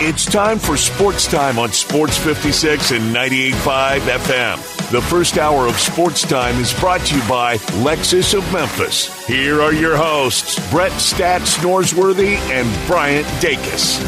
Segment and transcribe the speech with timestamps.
[0.00, 4.90] It's time for Sports Time on Sports 56 and 98.5 FM.
[4.92, 9.26] The first hour of Sports Time is brought to you by Lexus of Memphis.
[9.26, 13.98] Here are your hosts, Brett Stats Norsworthy and Bryant Dacus.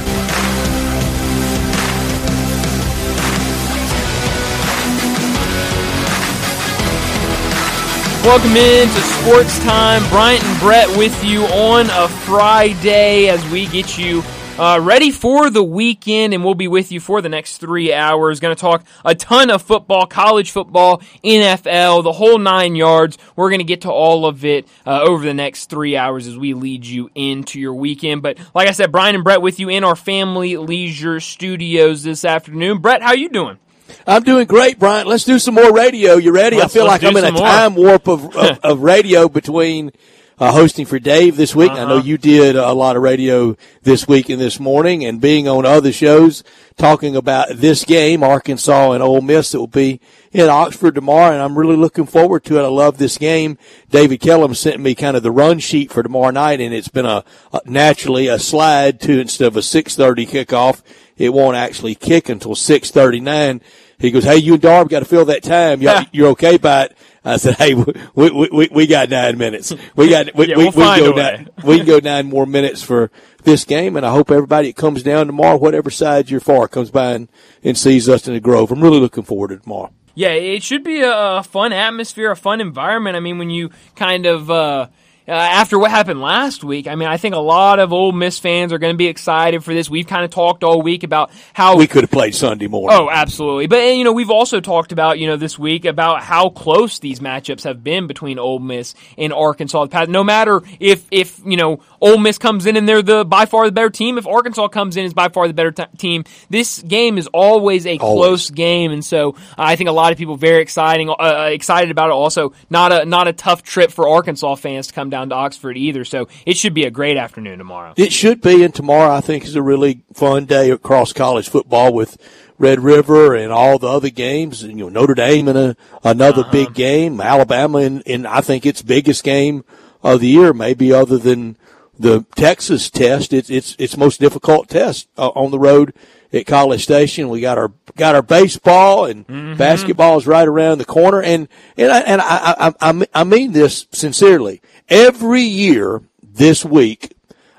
[8.23, 10.09] Welcome in to Sports Time.
[10.11, 14.23] Bryant and Brett with you on a Friday as we get you
[14.61, 18.41] uh, ready for the weekend, and we'll be with you for the next three hours.
[18.41, 23.17] Going to talk a ton of football, college football, NFL, the whole nine yards.
[23.37, 26.37] We're going to get to all of it uh, over the next three hours as
[26.37, 28.21] we lead you into your weekend.
[28.21, 32.27] But like I said, Brian and Brett with you in our family leisure studios this
[32.27, 32.79] afternoon.
[32.79, 33.59] Brett, how you doing?
[34.07, 35.07] I'm doing great, Brian.
[35.07, 36.17] Let's do some more radio.
[36.17, 36.59] You ready?
[36.59, 37.41] Let's, I feel like I'm in a more.
[37.41, 39.93] time warp of, of, of radio between
[40.41, 41.71] uh, hosting for Dave this week.
[41.71, 41.83] Uh-huh.
[41.83, 42.07] I know uh-huh.
[42.07, 45.93] you did a lot of radio this week and this morning and being on other
[45.93, 46.43] shows
[46.79, 50.01] talking about this game, Arkansas and Ole Miss that will be
[50.33, 51.35] in Oxford tomorrow.
[51.35, 52.63] And I'm really looking forward to it.
[52.63, 53.59] I love this game.
[53.91, 57.07] David Kellum sent me kind of the run sheet for tomorrow night and it's been
[57.07, 60.81] a, a naturally a slide to instead of a 630 kickoff.
[61.19, 63.61] It won't actually kick until 639.
[63.99, 65.83] He goes, Hey, you and Darb got to fill that time.
[65.83, 69.73] You're, you're okay, but I said, "Hey, we we we, we got nine minutes.
[69.95, 72.83] We got we yeah, we'll we, we go nine, we can go nine more minutes
[72.83, 73.11] for
[73.43, 76.91] this game, and I hope everybody that comes down tomorrow, whatever side you're for, comes
[76.91, 77.29] by and,
[77.63, 78.71] and sees us in the Grove.
[78.71, 79.93] I'm really looking forward to tomorrow.
[80.15, 83.17] Yeah, it should be a fun atmosphere, a fun environment.
[83.17, 84.51] I mean, when you kind of.
[84.51, 84.89] Uh,
[85.31, 88.41] uh, after what happened last week, I mean, I think a lot of Ole Miss
[88.41, 89.89] fans are going to be excited for this.
[89.89, 92.99] We've kind of talked all week about how we could have played Sunday morning.
[92.99, 93.69] Oh, absolutely.
[93.69, 97.21] But you know, we've also talked about you know this week about how close these
[97.21, 99.87] matchups have been between Ole Miss and Arkansas.
[100.09, 103.67] No matter if if you know Ole Miss comes in and they're the by far
[103.67, 106.83] the better team, if Arkansas comes in is by far the better t- team, this
[106.83, 108.19] game is always a always.
[108.19, 111.93] close game, and so uh, I think a lot of people very exciting uh, excited
[111.93, 112.15] about it.
[112.15, 115.77] Also, not a not a tough trip for Arkansas fans to come down to Oxford
[115.77, 116.05] either.
[116.05, 117.95] So it should be a great afternoon tomorrow.
[117.97, 121.93] It should be, and tomorrow I think is a really fun day across college football
[121.93, 122.17] with
[122.59, 124.63] Red River and all the other games.
[124.63, 126.53] And, you know, Notre Dame in a, another uh-huh.
[126.53, 129.65] big game, Alabama in, in I think its biggest game
[130.03, 131.57] of the year, maybe other than
[131.99, 133.33] the Texas test.
[133.33, 135.93] It's it's its most difficult test uh, on the road
[136.33, 137.29] at College Station.
[137.29, 139.57] We got our got our baseball and mm-hmm.
[139.57, 141.23] basketball is right around the corner.
[141.23, 144.63] And and I, and I, I I mean this sincerely.
[144.91, 147.15] Every year this week,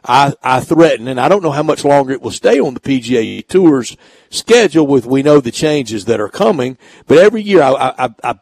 [0.05, 2.79] I I threaten, and I don't know how much longer it will stay on the
[2.79, 3.95] PGA Tour's
[4.29, 4.85] schedule.
[4.85, 6.77] With we know the changes that are coming,
[7.07, 8.35] but every year I I, I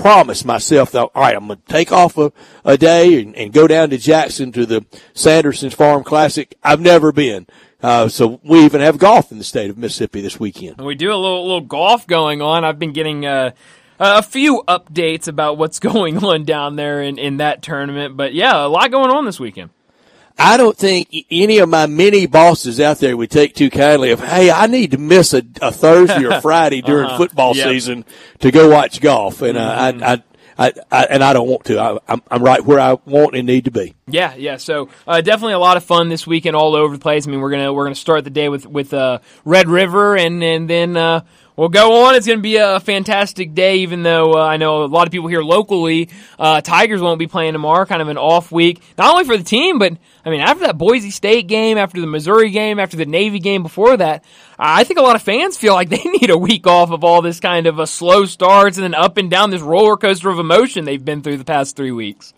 [0.00, 2.32] promise myself that, all right, I'm going to take off a,
[2.64, 6.56] a day and, and, go down to Jackson to the Sanderson's Farm Classic.
[6.62, 7.46] I've never been.
[7.82, 10.80] Uh, so we even have golf in the state of Mississippi this weekend.
[10.80, 12.64] We do a little little golf going on.
[12.64, 13.52] I've been getting uh,
[13.98, 18.16] a few updates about what's going on down there in, in that tournament.
[18.16, 19.70] But yeah, a lot going on this weekend.
[20.40, 24.20] I don't think any of my many bosses out there would take too kindly of,
[24.20, 27.18] hey, I need to miss a, a Thursday or Friday during uh-huh.
[27.18, 27.66] football yep.
[27.68, 28.04] season
[28.38, 29.42] to go watch golf.
[29.42, 30.04] And uh, mm-hmm.
[30.04, 30.22] I, I
[30.58, 31.78] I, I, and I don't want to.
[31.78, 33.94] I, I'm, I'm right where I want and need to be.
[34.08, 34.56] Yeah, yeah.
[34.56, 37.28] So uh, definitely a lot of fun this weekend, all over the place.
[37.28, 40.42] I mean, we're gonna we're gonna start the day with with uh, Red River, and
[40.42, 41.20] and then uh,
[41.58, 42.14] we'll go on.
[42.14, 45.12] It's going to be a fantastic day, even though uh, I know a lot of
[45.12, 46.08] people here locally,
[46.38, 49.44] uh, Tigers won't be playing tomorrow, kind of an off week, not only for the
[49.44, 53.04] team, but I mean, after that Boise State game, after the Missouri game, after the
[53.04, 54.24] Navy game before that,
[54.58, 57.20] I think a lot of fans feel like they need a week off of all
[57.20, 60.38] this kind of a slow starts and then up and down this roller coaster of
[60.38, 62.32] emotion they've been through the past three weeks.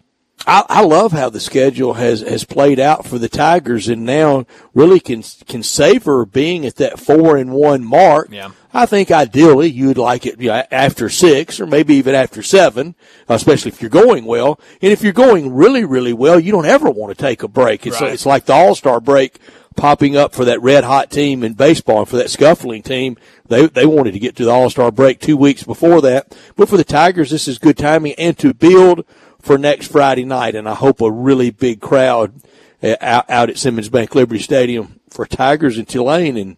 [0.47, 4.47] I, I love how the schedule has, has played out for the Tigers and now
[4.73, 8.29] really can, can savor being at that four and one mark.
[8.31, 8.51] Yeah.
[8.73, 12.95] I think ideally you'd like it you know, after six or maybe even after seven,
[13.29, 14.61] especially if you're going well.
[14.81, 17.87] And if you're going really, really well, you don't ever want to take a break.
[17.87, 18.13] It's, right.
[18.13, 19.39] it's like the All-Star break
[19.77, 23.17] popping up for that red hot team in baseball and for that scuffling team.
[23.49, 26.37] They, they wanted to get to the All-Star break two weeks before that.
[26.55, 29.05] But for the Tigers, this is good timing and to build
[29.41, 30.55] for next Friday night.
[30.55, 32.41] And I hope a really big crowd
[32.83, 36.37] uh, out, out at Simmons Bank Liberty Stadium for Tigers and Tulane.
[36.37, 36.57] And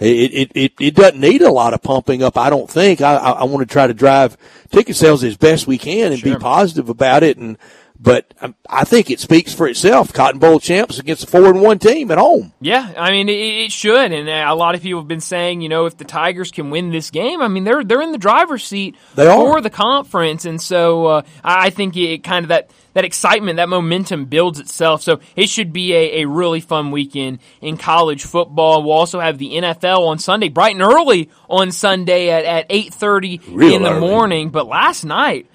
[0.00, 3.00] it, it, it, it doesn't need a lot of pumping up, I don't think.
[3.00, 4.36] I, I, I want to try to drive
[4.70, 6.34] ticket sales as best we can and sure.
[6.34, 7.36] be positive about it.
[7.36, 7.58] And
[7.98, 10.12] But um, I think it speaks for itself.
[10.12, 12.52] Cotton Bowl champs against a four and one team at home.
[12.60, 15.62] Yeah, I mean it, it should, and uh, a lot of people have been saying,
[15.62, 18.18] you know, if the Tigers can win this game, I mean they're they're in the
[18.18, 19.36] driver's seat They are.
[19.36, 23.68] for the conference, and so uh, I think it kind of that that excitement, that
[23.68, 25.02] momentum builds itself.
[25.02, 28.82] So it should be a, a really fun weekend in college football.
[28.82, 32.92] We'll also have the NFL on Sunday, bright and early on Sunday at at eight
[32.94, 34.00] thirty Real in the early.
[34.00, 34.50] morning.
[34.50, 35.46] But last night.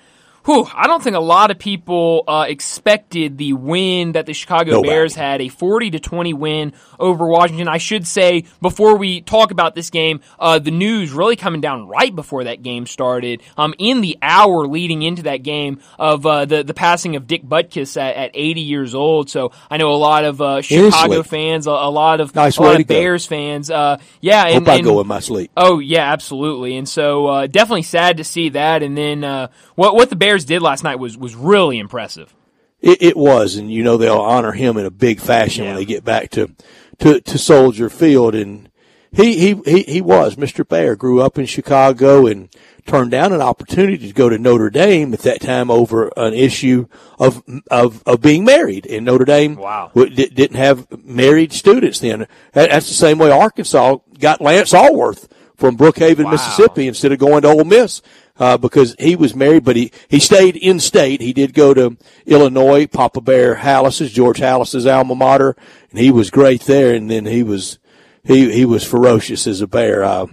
[0.45, 4.72] Whew, I don't think a lot of people uh, expected the win that the Chicago
[4.72, 4.90] Nobody.
[4.90, 7.69] Bears had a 40 to 20 win over Washington.
[7.69, 11.88] I should say before we talk about this game, uh, the news really coming down
[11.88, 13.42] right before that game started.
[13.56, 17.44] Um, in the hour leading into that game of uh, the the passing of Dick
[17.44, 19.30] Butkus at, at 80 years old.
[19.30, 22.62] So I know a lot of uh, Chicago fans, a, a lot of Nice a
[22.63, 22.94] lot of go.
[22.96, 23.69] Bears fans.
[23.72, 25.51] Uh, yeah, and, Hope I and- go in my sleep.
[25.56, 26.75] Oh yeah, absolutely.
[26.75, 28.84] And so uh, definitely sad to see that.
[28.84, 32.33] And then uh, what what the Bears did last night was was really impressive.
[32.81, 35.85] It, it was, and you know they'll honor him in a big fashion when they
[35.85, 36.53] get back to,
[37.00, 38.35] to to Soldier Field.
[38.35, 38.69] And
[39.12, 40.68] he he he he was Mr.
[40.68, 40.95] Bear.
[40.95, 42.50] Grew up in Chicago and
[42.85, 46.88] turned down an opportunity to go to Notre Dame at that time over an issue
[47.18, 47.41] of
[47.71, 48.86] of of being married.
[48.86, 49.91] And Notre Dame Wow.
[49.95, 52.27] w- didn't have married students then.
[52.51, 56.31] That's the same way Arkansas got Lance Alworth from Brookhaven, Wow.
[56.31, 58.01] Mississippi, instead of going to Ole Miss.
[58.39, 61.21] Uh, because he was married, but he, he stayed in state.
[61.21, 61.95] He did go to
[62.25, 65.56] Illinois, Papa Bear Halas's, George Halas's alma mater,
[65.91, 66.95] and he was great there.
[66.95, 67.77] And then he was,
[68.24, 70.03] he, he was ferocious as a bear.
[70.03, 70.25] Uh,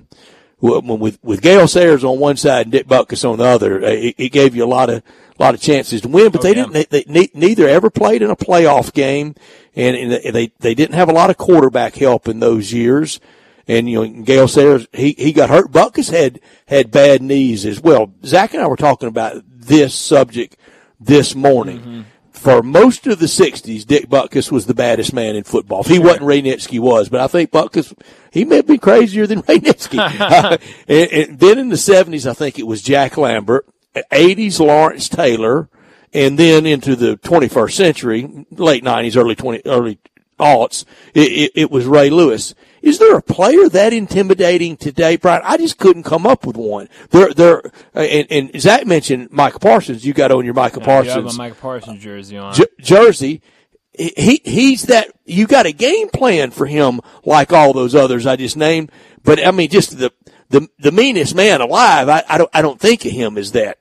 [0.61, 4.15] with, with Gale Sayers on one side and Dick Butkus on the other, uh, it,
[4.19, 5.03] it gave you a lot of,
[5.39, 6.67] a lot of chances to win, but they yeah.
[6.67, 9.35] didn't, they, they, ne- neither ever played in a playoff game
[9.75, 13.21] and, and they, they didn't have a lot of quarterback help in those years.
[13.71, 15.71] And, you know, Gale Sayers, he, he got hurt.
[15.71, 18.13] Butkus had, had bad knees as well.
[18.25, 20.57] Zach and I were talking about this subject
[20.99, 22.05] this morning.
[22.33, 25.85] For most of the 60s, Dick Butkus was the baddest man in football.
[25.85, 27.09] He wasn't, Ray Nitschke was.
[27.09, 27.97] But I think Butkus,
[28.33, 30.01] he may have been crazier than Ray Nitschke.
[30.21, 30.59] Uh,
[30.89, 33.69] and, and then in the 70s, I think it was Jack Lambert.
[33.95, 35.69] 80s, Lawrence Taylor.
[36.13, 40.01] And then into the 21st century, late 90s, early 20, early
[40.41, 40.85] aughts,
[41.15, 42.57] it, it, it was Ray Lewis.
[42.83, 45.43] Is there a player that intimidating today, Brian?
[45.45, 46.89] I just couldn't come up with one.
[47.11, 47.63] There, there,
[47.95, 50.05] uh, and, and Zach mentioned Micah Parsons.
[50.05, 52.55] You got on your Micah have Parsons Micah Parsons jersey on.
[52.55, 53.43] J- jersey.
[53.93, 58.37] He, he's that, you got a game plan for him like all those others I
[58.37, 58.91] just named.
[59.23, 60.13] But I mean, just the,
[60.49, 62.09] the, the meanest man alive.
[62.09, 63.79] I, I don't, I don't think of him as that.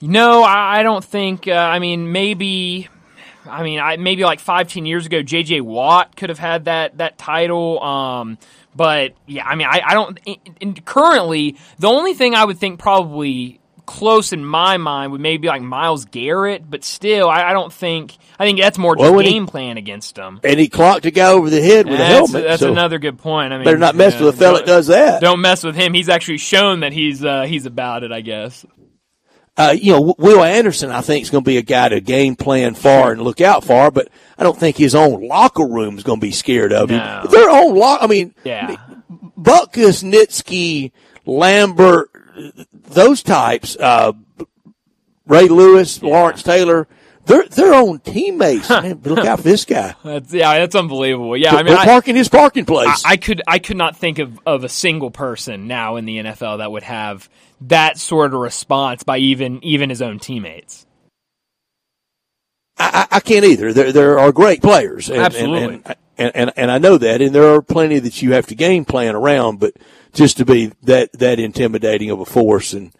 [0.00, 1.46] No, I, I don't think.
[1.46, 2.88] Uh, I mean, maybe.
[3.48, 5.60] I mean, I, maybe like five, ten years ago, J.J.
[5.62, 7.82] Watt could have had that that title.
[7.82, 8.38] Um,
[8.74, 10.84] but yeah, I mean, I, I don't.
[10.84, 15.62] Currently, the only thing I would think probably close in my mind would maybe like
[15.62, 18.16] Myles Garrett, but still, I, I don't think.
[18.38, 20.40] I think that's more Well, just when he- game plan against him.
[20.44, 22.44] And he clocked a guy over the head with a helmet.
[22.44, 23.52] that's so another good point.
[23.52, 25.20] I mean, better not mess yeah, with a fella that does that.
[25.20, 25.92] Don't mess with him.
[25.92, 28.12] He's actually shown that he's uh, he's about it.
[28.12, 28.64] I guess.
[29.60, 32.34] Uh, you know, Will Anderson, I think, is going to be a guy to game
[32.34, 34.08] plan for and look out for, but
[34.38, 36.96] I don't think his own locker room is going to be scared of No.
[36.98, 37.30] him.
[37.30, 38.76] Their own lock, I mean, Yeah.
[39.38, 40.92] Butkus, Nitschke,
[41.26, 42.08] Lambert,
[42.72, 44.12] those types, uh,
[45.26, 46.88] Ray Lewis, Lawrence Taylor,
[47.26, 48.68] they're their own teammates.
[48.70, 49.94] Man, look out for this guy.
[50.04, 51.36] That's yeah, that's unbelievable.
[51.36, 53.02] Yeah, I mean, I, parking his parking place.
[53.04, 56.58] I could I could not think of, of a single person now in the NFL
[56.58, 57.28] that would have
[57.62, 60.86] that sort of response by even even his own teammates.
[62.78, 63.72] I, I I can't either.
[63.72, 65.10] There, there are great players.
[65.10, 65.74] And, Absolutely.
[65.74, 67.20] And, and, and, and, I know that.
[67.20, 69.74] And there are plenty that you have to game plan around, but
[70.12, 72.92] just to be that, that intimidating of a force and,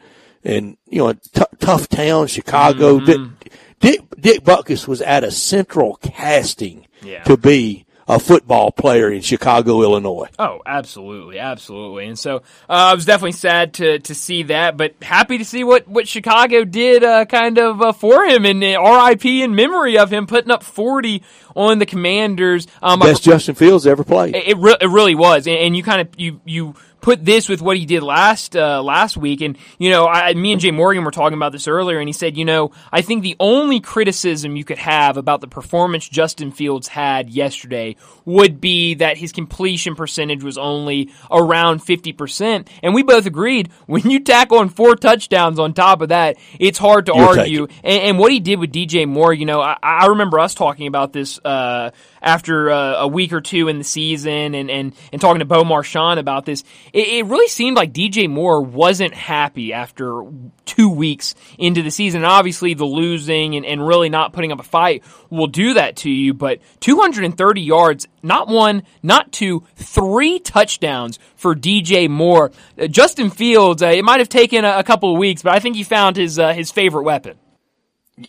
[0.42, 2.99] and, you know, t- tough town, Chicago.
[2.99, 3.35] Mm-hmm.
[3.40, 7.23] Dick, Dick, Dick Butkus was at a central casting Yeah.
[7.25, 10.27] to be a football player in Chicago, Illinois.
[10.37, 12.07] Oh, absolutely, absolutely.
[12.07, 15.62] And so uh, I was definitely sad to to see that, but happy to see
[15.62, 19.97] what what Chicago did uh, kind of uh, for him and uh, RIP in memory
[19.97, 21.23] of him putting up 40
[21.55, 22.67] on the Commanders.
[22.83, 24.35] Um, Best Justin Fields ever played.
[24.35, 27.62] It, re- it really was, and, and you kind of you you put this with
[27.62, 31.04] what he did last uh, last week, and you know, I, me and Jay Morgan
[31.04, 34.57] were talking about this earlier, and he said, you know, I think the only criticism
[34.57, 39.95] you could have about the performance Justin Fields had yesterday would be that his completion
[39.95, 44.97] percentage was only around fifty percent, and we both agreed when you tack on four
[44.97, 47.66] touchdowns on top of that, it's hard to You'll argue.
[47.83, 50.87] And, and what he did with DJ Moore, you know, I, I remember us talking
[50.87, 51.90] about this uh,
[52.23, 55.64] after uh, a week or two in the season, and, and and talking to Bo
[55.64, 56.64] Marchand about this.
[56.92, 60.25] It, it really seemed like DJ Moore wasn't happy after
[60.64, 62.23] two weeks into the season.
[62.23, 65.97] And obviously, the losing and, and really not putting up a fight will do that
[65.97, 66.35] to you.
[66.35, 72.52] But 230 yards, not one, not two, three touchdowns for DJ Moore.
[72.80, 75.59] Uh, Justin Fields, uh, it might have taken a, a, couple of weeks, but I
[75.61, 77.38] think he found his uh, his favorite weapon.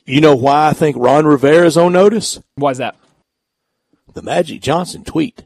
[0.05, 2.39] You know why I think Ron Rivera is on notice?
[2.55, 2.95] Why is that?
[4.13, 5.43] The Magic Johnson tweet.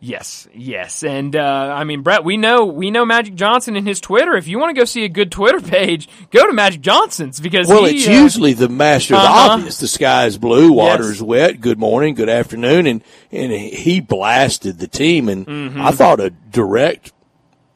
[0.00, 4.00] Yes, yes, and uh, I mean, Brett, we know we know Magic Johnson and his
[4.00, 4.36] Twitter.
[4.36, 7.66] If you want to go see a good Twitter page, go to Magic Johnson's because
[7.66, 9.32] well, he, it's uh, usually the master of uh-huh.
[9.32, 9.78] the obvious.
[9.78, 11.60] The sky is blue, water is wet.
[11.60, 13.02] Good morning, good afternoon, and
[13.32, 15.80] and he blasted the team, and mm-hmm.
[15.80, 17.12] I thought a direct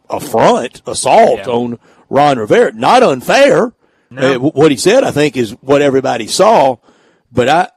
[0.08, 1.48] affront, assault yeah.
[1.48, 3.74] on Ron Rivera, not unfair.
[4.10, 4.34] No.
[4.34, 6.76] Uh, what he said, I think, is what everybody saw,
[7.32, 7.68] but I,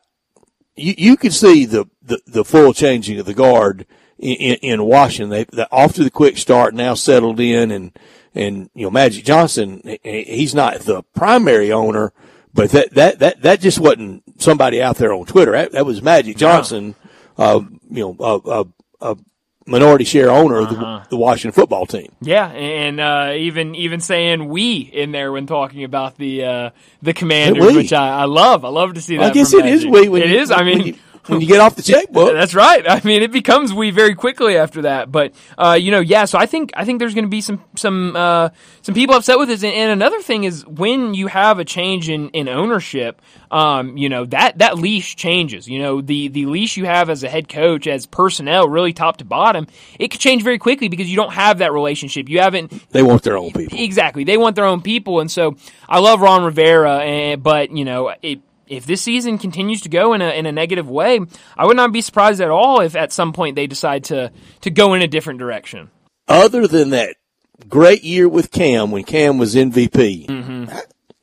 [0.76, 3.88] you, you could see the, the, the full changing of the guard
[4.20, 5.30] in, in Washington.
[5.30, 7.98] They, they off to the quick start, now settled in, and
[8.34, 12.12] and you know Magic Johnson, he's not the primary owner,
[12.54, 15.52] but that that that that just wasn't somebody out there on Twitter.
[15.54, 16.96] That, that was Magic Johnson,
[17.38, 19.18] uh, you know, a, a, a
[19.66, 21.06] minority share owner of the, uh-huh.
[21.10, 22.12] the, Washington football team.
[22.22, 26.70] Yeah, and uh, even even saying we in there when talking about the uh,
[27.02, 28.66] the Commanders, which I, I, love.
[28.66, 29.32] I love to see that.
[29.32, 29.74] I guess it Magic.
[29.74, 30.10] is we.
[30.10, 30.52] When it you, is.
[30.52, 32.34] I mean, when you get off the checkbook.
[32.34, 32.88] That's right.
[32.88, 35.12] I mean, it becomes we very quickly after that.
[35.12, 36.26] But uh, you know, yeah.
[36.26, 38.50] So I think I think there's going to be some some uh,
[38.82, 39.64] some people upset with this.
[39.64, 44.10] And, and, another thing is when you have a change in in ownership, um, you
[44.10, 45.68] know that that leash changes.
[45.68, 49.18] You know the the leash you have as a head coach, as personnel, really top
[49.18, 49.68] to bottom,
[50.00, 52.30] it could change very quickly because you don't have that relationship.
[52.30, 52.92] You haven't.
[52.92, 53.78] They want their own people.
[53.80, 54.24] Exactly.
[54.24, 58.14] They want their own people, and so I love Ron Rivera, and, but you know
[58.22, 61.20] it if this season continues to go in a in a negative way,
[61.58, 64.32] I would not be surprised at all if at some point they decide to
[64.62, 65.92] to go in a different direction.
[66.28, 67.16] Other than that
[67.70, 70.78] great year with Cam when Cam was MVP, mm-hmm.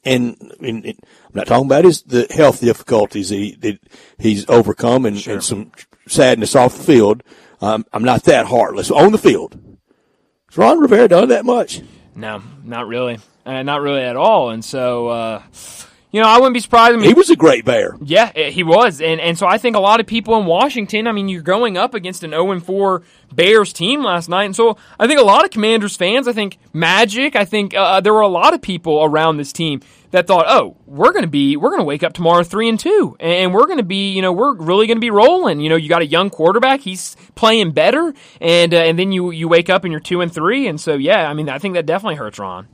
[0.04, 0.94] and, and, I'm
[1.34, 3.78] not talking about his the health difficulties he that
[4.18, 5.34] he's overcome and, sure.
[5.34, 5.72] and, some
[6.06, 7.22] sadness off the field.
[7.60, 9.60] Um, I'm not that heartless on the field.
[10.48, 11.80] Has Ron Rivera done that much?
[12.14, 14.50] No, not really, uh, not really at all.
[14.50, 15.08] And so.
[15.08, 15.42] Uh,
[16.12, 16.92] you know, I wouldn't be surprised.
[16.92, 17.96] I mean, he was a great bear.
[18.04, 21.06] Yeah, eh, he was, and and so I think a lot of people in Washington.
[21.06, 23.02] I mean, you're going up against an 0 4
[23.32, 26.28] Bears team last night, and so I think a lot of Commanders fans.
[26.28, 27.34] I think Magic.
[27.34, 30.44] I think uh, uh there were a lot of people around this team that thought,
[30.46, 33.54] oh, we're going to be, we're going to wake up tomorrow three and two, and
[33.54, 35.60] we're going to be, you know, we're really going to be rolling.
[35.60, 39.30] You know, you got a young quarterback, he's playing better, and uh, and then you
[39.30, 41.72] you wake up and you're two and three, and so yeah, I mean, I think
[41.72, 42.68] that definitely hurts Ron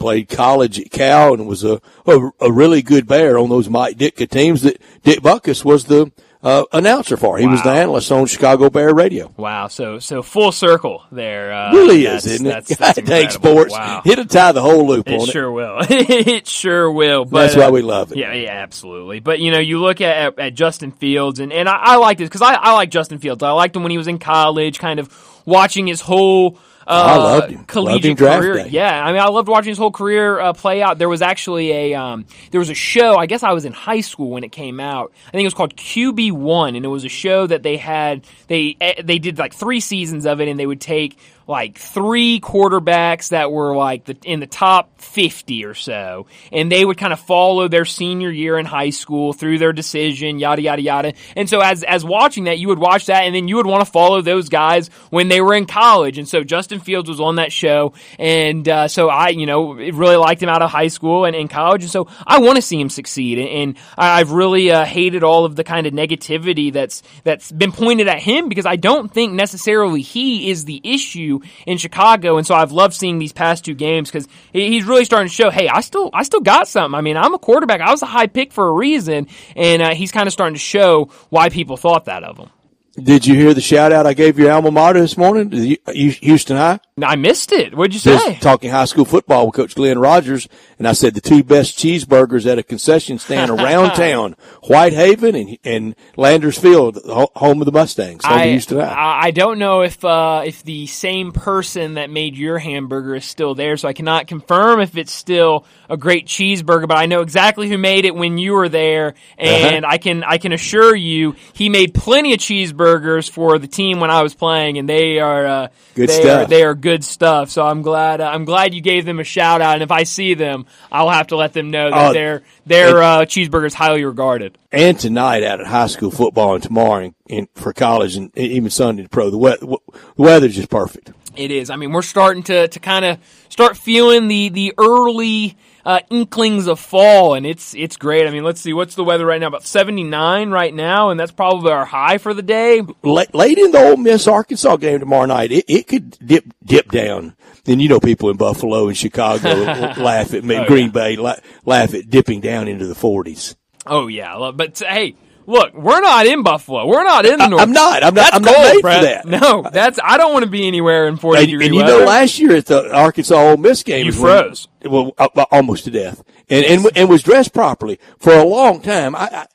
[0.00, 3.96] played college at Cal and was a, a, a really good bear on those Mike
[3.96, 6.10] Ditka teams that Dick Butkus was the
[6.42, 7.36] uh, announcer for.
[7.36, 7.52] He wow.
[7.52, 9.32] was the analyst on Chicago Bear Radio.
[9.36, 11.52] Wow, so so full circle there.
[11.52, 12.50] Uh, really is, isn't it?
[12.50, 13.72] That's, that's Dang sports.
[13.72, 14.00] Wow.
[14.06, 15.76] It'll tie the whole loop it on sure will.
[15.90, 17.26] it sure will.
[17.26, 18.18] But, that's why uh, we love it.
[18.18, 19.20] Yeah, yeah, absolutely.
[19.20, 22.16] But you know, you look at, at, at Justin Fields, and, and I, I like
[22.16, 23.42] this because I, I like Justin Fields.
[23.42, 26.58] I liked him when he was in college, kind of watching his whole–
[26.94, 27.64] I loved him.
[27.64, 28.64] Collegiate loved him career.
[28.64, 28.68] Day.
[28.70, 30.98] Yeah, I mean, I loved watching his whole career uh, play out.
[30.98, 33.16] There was actually a um, there was a show.
[33.16, 35.12] I guess I was in high school when it came out.
[35.28, 38.24] I think it was called QB One, and it was a show that they had.
[38.48, 41.18] They eh, they did like three seasons of it, and they would take
[41.50, 46.26] like three quarterbacks that were like the, in the top 50 or so.
[46.52, 50.38] And they would kind of follow their senior year in high school through their decision,
[50.38, 51.12] yada, yada, yada.
[51.34, 53.84] And so as, as watching that, you would watch that and then you would want
[53.84, 56.18] to follow those guys when they were in college.
[56.18, 57.94] And so Justin Fields was on that show.
[58.16, 61.48] And, uh, so I, you know, really liked him out of high school and in
[61.48, 61.82] college.
[61.82, 63.40] And so I want to see him succeed.
[63.40, 67.72] And, and I've really, uh, hated all of the kind of negativity that's, that's been
[67.72, 72.36] pointed at him because I don't think necessarily he is the issue in Chicago.
[72.36, 75.50] And so I've loved seeing these past two games because he's really starting to show,
[75.50, 76.96] hey, I still, I still got something.
[76.96, 77.80] I mean, I'm a quarterback.
[77.80, 79.28] I was a high pick for a reason.
[79.56, 82.50] And uh, he's kind of starting to show why people thought that of him.
[82.96, 86.80] Did you hear the shout out I gave your alma mater this morning, Houston High?
[87.04, 87.74] I missed it.
[87.74, 88.16] What'd you say?
[88.16, 91.78] Just talking high school football with Coach Glenn Rogers, and I said the two best
[91.78, 97.72] cheeseburgers at a concession stand around town, Whitehaven and and Landers Field, home of the
[97.72, 98.22] Mustangs.
[98.24, 99.20] I, Houston High.
[99.24, 103.54] I don't know if uh, if the same person that made your hamburger is still
[103.54, 106.88] there, so I cannot confirm if it's still a great cheeseburger.
[106.88, 109.46] But I know exactly who made it when you were there, uh-huh.
[109.46, 109.94] and uh-huh.
[109.94, 114.10] I can I can assure you he made plenty of cheeseburgers for the team when
[114.10, 116.46] I was playing, and they are uh, good they stuff.
[116.46, 117.50] Are, they are good stuff.
[117.50, 119.74] So I'm glad uh, I'm glad you gave them a shout out.
[119.74, 123.02] And if I see them, I'll have to let them know that uh, their their
[123.02, 124.58] uh, is highly regarded.
[124.72, 128.70] And tonight out at high school football, and tomorrow in, in, for college, and even
[128.70, 129.78] Sunday to pro, the, we- the
[130.16, 131.12] weather's just perfect.
[131.36, 131.70] It is.
[131.70, 133.18] I mean, we're starting to, to kind of
[133.48, 138.26] start feeling the, the early uh, inklings of fall, and it's it's great.
[138.26, 139.48] I mean, let's see, what's the weather right now?
[139.48, 142.82] About 79 right now, and that's probably our high for the day.
[143.02, 146.90] Late, late in the Ole Miss Arkansas game tomorrow night, it, it could dip dip
[146.90, 147.34] down.
[147.66, 149.48] And you know, people in Buffalo and Chicago
[149.98, 150.92] laugh at me, oh, Green yeah.
[150.92, 153.54] Bay la- laugh at dipping down into the 40s.
[153.86, 156.86] Oh yeah, but hey, Look, we're not in Buffalo.
[156.86, 157.62] We're not in the north.
[157.62, 158.04] I'm not.
[158.04, 158.32] I'm not.
[158.32, 159.22] That's I'm cold, not made Brett.
[159.22, 159.40] for that.
[159.40, 159.98] No, that's.
[160.02, 162.00] I don't want to be anywhere in 40 and, degree and you weather.
[162.00, 164.68] know, last year at the Arkansas Ole Miss game, you froze.
[164.80, 168.44] When, well, uh, uh, almost to death, and and and was dressed properly for a
[168.44, 169.16] long time.
[169.16, 169.46] I, I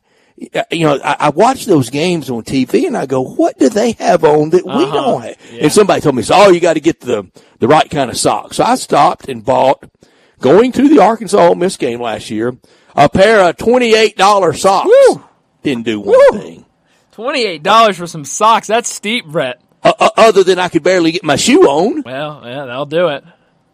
[0.71, 3.93] you know, I, I watch those games on TV and I go, what do they
[3.93, 4.93] have on that we uh-huh.
[4.93, 5.37] don't have?
[5.51, 5.63] Yeah.
[5.63, 8.17] And somebody told me, so, oh, you got to get the, the right kind of
[8.17, 8.57] socks.
[8.57, 9.89] So I stopped and bought,
[10.39, 12.57] going to the Arkansas Ole Miss game last year,
[12.95, 14.89] a pair of $28 socks.
[15.09, 15.23] Woo!
[15.65, 16.39] Didn't do one Woo!
[16.39, 16.65] thing.
[17.11, 18.67] Twenty-eight dollars for some socks.
[18.67, 19.61] That's steep, Brett.
[19.83, 22.01] Uh, uh, other than I could barely get my shoe on.
[22.03, 23.23] Well, yeah, that'll do it.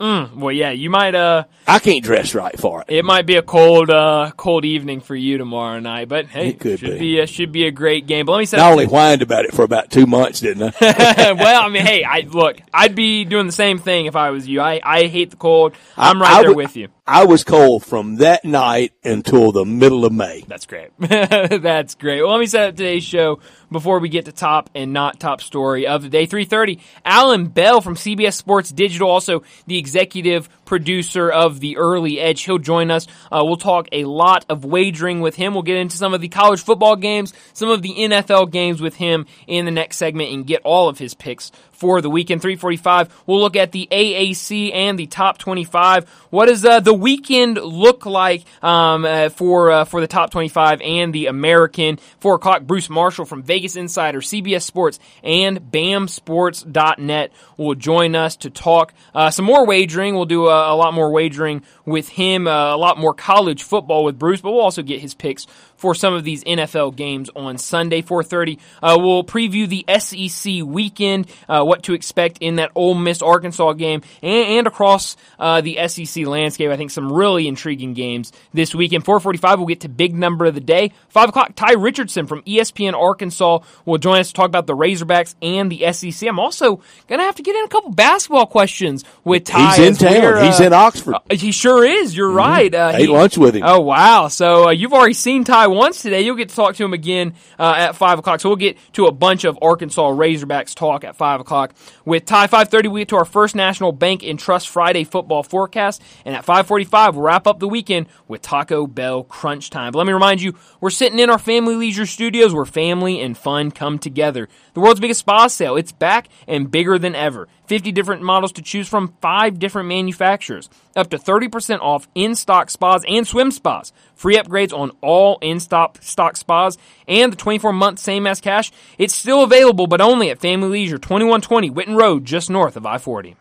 [0.01, 1.13] Mm, well, yeah, you might.
[1.13, 2.87] Uh, I can't dress right for it.
[2.89, 6.59] It might be a cold, uh, cold evening for you tomorrow night, but hey, it
[6.59, 6.99] could should be.
[6.99, 8.25] be a, should be a great game.
[8.25, 11.33] But let me say, I only whined about it for about two months, didn't I?
[11.33, 14.47] well, I mean, hey, I look, I'd be doing the same thing if I was
[14.47, 14.59] you.
[14.59, 15.75] I, I hate the cold.
[15.95, 16.87] I'm right I, there with you.
[17.13, 20.45] I was cold from that night until the middle of May.
[20.47, 20.91] That's great.
[20.97, 22.21] That's great.
[22.21, 25.41] Well, let me set up today's show before we get to top and not top
[25.41, 26.25] story of the day.
[26.25, 32.43] 3.30, Alan Bell from CBS Sports Digital, also the executive producer of the Early Edge.
[32.43, 33.05] He'll join us.
[33.29, 35.53] Uh, we'll talk a lot of wagering with him.
[35.53, 38.95] We'll get into some of the college football games, some of the NFL games with
[38.95, 41.51] him in the next segment and get all of his picks
[41.81, 42.43] for the weekend.
[42.43, 46.07] 345, we'll look at the AAC and the top 25.
[46.29, 50.79] What does uh, the weekend look like um, uh, for uh, for the top 25
[50.81, 51.97] and the American?
[52.19, 58.51] 4 o'clock, Bruce Marshall from Vegas Insider, CBS Sports, and BAMSports.net will join us to
[58.51, 60.13] talk uh, some more wagering.
[60.13, 64.19] We'll do a, lot more wagering with him, uh, a lot more college football with
[64.19, 65.45] Bruce, but we'll also get his picks
[65.81, 68.59] for some of these NFL games on Sunday, 4:30.
[68.83, 73.73] Uh, we'll preview the SEC weekend, uh, what to expect in that Ole Miss Arkansas
[73.73, 76.69] game, and, and across uh, the SEC landscape.
[76.69, 79.03] I think some really intriguing games this weekend.
[79.03, 80.91] 4:45, we'll get to big number of the day.
[81.09, 85.33] Five o'clock, Ty Richardson from ESPN Arkansas will join us to talk about the Razorbacks
[85.41, 86.29] and the SEC.
[86.29, 89.77] I'm also gonna have to get in a couple basketball questions with Ty.
[89.77, 90.45] He's in town.
[90.45, 91.15] He's in Oxford.
[91.15, 92.15] Uh, he sure is.
[92.15, 92.37] You're mm-hmm.
[92.37, 92.75] right.
[92.75, 93.63] Uh, Ate he, lunch with him.
[93.65, 94.27] Oh wow!
[94.27, 96.21] So uh, you've already seen Ty once today.
[96.21, 98.39] You'll get to talk to him again uh, at five o'clock.
[98.39, 102.27] So we'll get to a bunch of Arkansas Razorbacks talk at five o'clock with.
[102.31, 106.35] Five thirty, we get to our first National Bank and Trust Friday football forecast, and
[106.35, 109.91] at five forty-five, we'll wrap up the weekend with Taco Bell Crunch Time.
[109.91, 113.37] But let me remind you, we're sitting in our Family Leisure Studios where family and
[113.37, 114.47] fun come together.
[114.73, 115.75] The world's biggest spa sale.
[115.75, 117.47] It's back and bigger than ever.
[117.71, 120.69] 50 different models to choose from, five different manufacturers.
[120.93, 123.93] Up to 30% off in-stock spas and swim spas.
[124.13, 128.73] Free upgrades on all in-stock stock spas and the 24-month same as cash.
[128.97, 133.35] It's still available, but only at Family Leisure, 2120 Whitten Road, just north of I-40.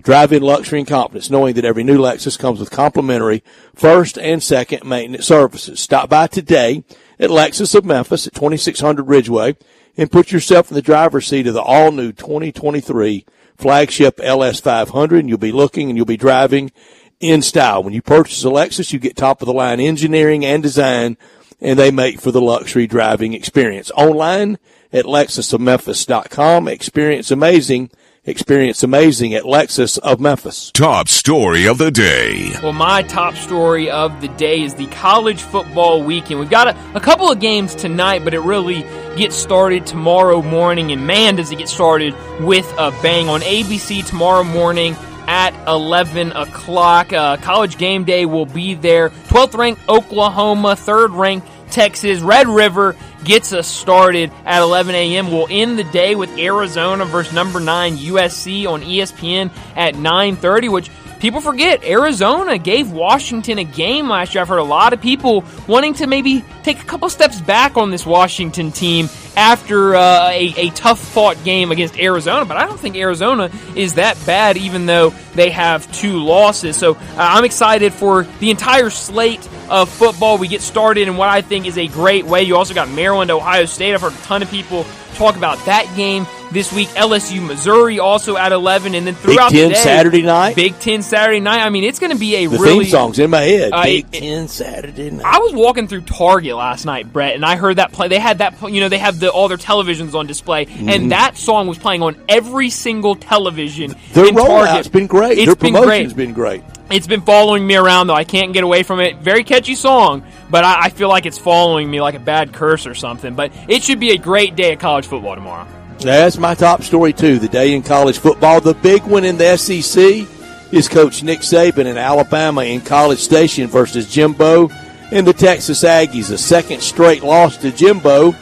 [0.06, 4.42] Drive in luxury and confidence knowing that every new Lexus comes with complimentary first and
[4.42, 5.80] second maintenance services.
[5.80, 6.84] Stop by today
[7.20, 9.56] at Lexus of Memphis at 2600 Ridgeway
[9.98, 13.26] and put yourself in the driver's seat of the all new 2023
[13.58, 16.72] flagship LS500 and you'll be looking and you'll be driving
[17.20, 17.82] in style.
[17.82, 21.18] When you purchase a Lexus, you get top of the line engineering and design
[21.60, 23.90] and they make for the luxury driving experience.
[23.96, 24.60] Online
[24.94, 26.68] at lexusofmemphis.com.
[26.68, 27.90] Experience amazing
[28.28, 30.72] Experience amazing at Lexus of Memphis.
[30.72, 32.54] Top story of the day.
[32.64, 36.40] Well, my top story of the day is the college football weekend.
[36.40, 38.82] We've got a, a couple of games tonight, but it really
[39.16, 40.92] gets started tomorrow morning.
[40.92, 44.96] And man, does it get started with a bang on ABC tomorrow morning
[45.28, 47.14] at 11 o'clock.
[47.14, 49.10] Uh, college game day will be there.
[49.10, 55.30] 12th ranked Oklahoma, 3rd ranked Texas, Red River gets us started at 11 a.m.
[55.30, 60.90] We'll end the day with Arizona versus number 9 USC on ESPN at 9:30, which
[61.20, 64.42] people forget Arizona gave Washington a game last year.
[64.42, 67.92] I've heard a lot of people wanting to maybe take a couple steps back on
[67.92, 72.80] this Washington team after uh, a, a tough fought game against Arizona, but I don't
[72.80, 76.78] think Arizona is that bad, even though they have two losses.
[76.78, 80.38] So uh, I'm excited for the entire slate of football.
[80.38, 82.44] We get started in what I think is a great way.
[82.44, 83.94] You also got Maryland, Ohio State.
[83.94, 86.88] I've heard a ton of people talk about that game this week.
[86.90, 88.96] LSU, Missouri also at 11.
[88.96, 90.56] And then throughout Big Ten the day, Saturday night.
[90.56, 91.62] Big Ten Saturday night.
[91.62, 92.86] I mean, it's going to be a the really.
[92.86, 93.72] theme song's in my head.
[93.74, 95.26] Uh, Big it- Ten Saturday night.
[95.26, 98.08] I was walking through Target last night, Brett, and I heard that play.
[98.08, 100.90] They had that, you know, they have the all their televisions on display, Mm-hmm.
[100.90, 105.38] and that song was playing on every single television Their rollout's been great.
[105.38, 106.26] It's Their been promotion's great.
[106.26, 106.64] been great.
[106.92, 108.14] It's been following me around, though.
[108.14, 109.18] I can't get away from it.
[109.18, 112.86] Very catchy song, but I, I feel like it's following me like a bad curse
[112.86, 113.34] or something.
[113.34, 115.68] But it should be a great day of college football tomorrow.
[116.00, 117.40] That's my top story too.
[117.40, 118.62] The day in college football.
[118.62, 120.28] The big one in the SEC
[120.72, 124.70] is Coach Nick Saban in Alabama in College Station versus Jimbo
[125.12, 126.32] and the Texas Aggies.
[126.32, 128.34] A second straight loss to Jimbo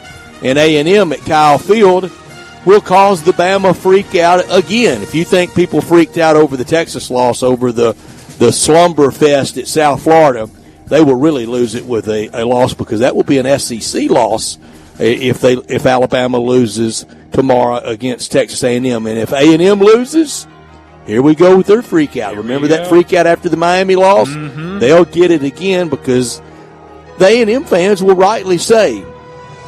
[0.42, 2.10] and A and M at Kyle Field
[2.64, 5.02] will cause the Bama freak out again.
[5.02, 7.96] If you think people freaked out over the Texas loss over the
[8.38, 10.48] the slumber fest at South Florida,
[10.86, 14.10] they will really lose it with a, a loss because that will be an SEC
[14.10, 14.58] loss
[14.98, 20.46] if they if Alabama loses tomorrow against Texas A&M, and if A&M loses,
[21.06, 22.36] here we go with their freak out.
[22.36, 24.28] Remember that freak out after the Miami loss?
[24.80, 26.40] They'll get it again because
[27.18, 29.04] the A&M fans will rightly say,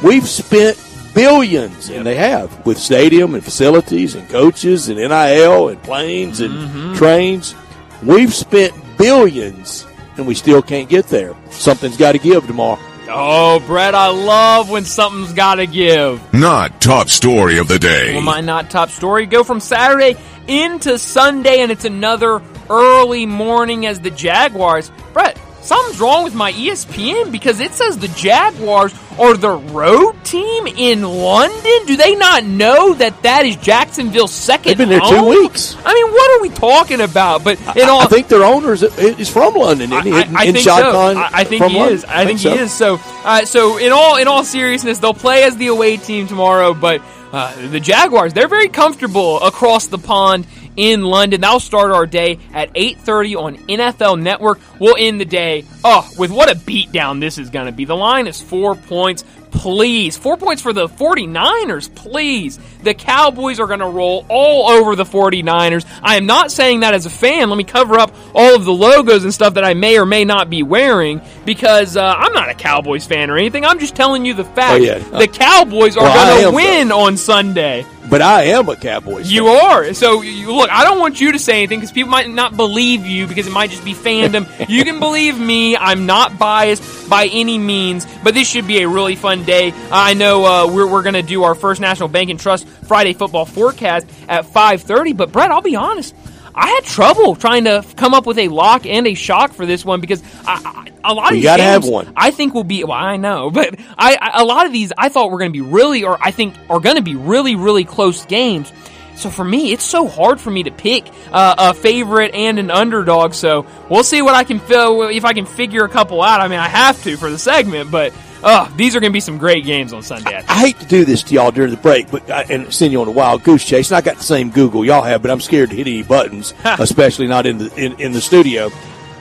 [0.03, 0.77] "We've spent
[1.13, 6.53] billions, and they have with stadium and facilities and coaches and NIL and planes and
[6.53, 6.93] mm-hmm.
[6.95, 7.55] trains.
[8.03, 9.85] We've spent billions,
[10.17, 11.35] and we still can't get there.
[11.49, 12.79] Something's got to give tomorrow."
[13.09, 16.21] Oh, Brett, I love when something's got to give.
[16.33, 18.13] Not top story of the day.
[18.13, 23.85] Well, my not top story go from Saturday into Sunday, and it's another early morning
[23.85, 24.91] as the Jaguars.
[25.13, 30.67] Brett, something's wrong with my ESPN because it says the Jaguars are the road team
[30.67, 31.85] in London.
[31.85, 34.69] Do they not know that that is Jacksonville's second?
[34.69, 35.75] They've been there two weeks.
[35.83, 37.43] I mean, what are we talking about?
[37.43, 40.11] But in all, I think their owner is, from London, isn't he?
[40.13, 40.71] I, I In think so.
[40.73, 41.95] I, I think he London?
[41.95, 42.05] is.
[42.05, 42.51] I think, so.
[42.51, 42.71] he is.
[42.73, 46.73] So, uh, so in all in all seriousness, they'll play as the away team tomorrow.
[46.73, 47.01] But
[47.31, 51.41] uh, the Jaguars, they're very comfortable across the pond in London.
[51.41, 54.59] That'll start our day at 8:30 on NFL Network.
[54.79, 57.85] We'll end the day oh with what a beatdown this is going to be.
[57.85, 59.23] The line is four points.
[59.49, 62.59] Please, four points for the 49ers, please.
[62.83, 65.85] The Cowboys are going to roll all over the 49ers.
[66.03, 67.49] I am not saying that as a fan.
[67.49, 70.25] Let me cover up all of the logos and stuff that I may or may
[70.25, 73.65] not be wearing because uh, I'm not a Cowboys fan or anything.
[73.65, 74.73] I'm just telling you the fact.
[74.81, 74.99] Oh, yeah.
[74.99, 77.85] The Cowboys are Well, going to win on Sunday.
[78.09, 79.65] But I am a Cowboys You fan.
[79.65, 79.93] are.
[79.93, 83.05] So, you, look, I don't want you to say anything because people might not believe
[83.05, 84.47] you because it might just be fandom.
[84.69, 85.75] you can believe me.
[85.79, 89.73] I'm not biased by any means, but this should be a really fun day.
[89.91, 93.13] I know uh, we're, we're going to do our first National Bank and Trust Friday
[93.13, 96.15] football forecast at 5.30, but Brett, I'll be honest.
[96.57, 99.85] I had trouble trying to come up with a lock and a shock for this
[99.85, 102.11] one because I, I, a lot of You these gotta have one.
[102.15, 102.83] I think will be.
[102.83, 105.57] Well, I know, but I, I a lot of these I thought were going to
[105.57, 108.73] be really, or I think are going to be really, really close games.
[109.17, 112.69] So for me, it's so hard for me to pick uh, a favorite and an
[112.71, 113.33] underdog.
[113.33, 116.39] So we'll see what I can feel if I can figure a couple out.
[116.39, 119.19] I mean, I have to for the segment, but uh, these are going to be
[119.19, 120.35] some great games on Sunday.
[120.35, 120.43] I.
[120.47, 123.01] I hate to do this to y'all during the break, but I, and send you
[123.01, 123.89] on a wild goose chase.
[123.89, 126.53] And I got the same Google y'all have, but I'm scared to hit any buttons,
[126.63, 128.69] especially not in the in, in the studio.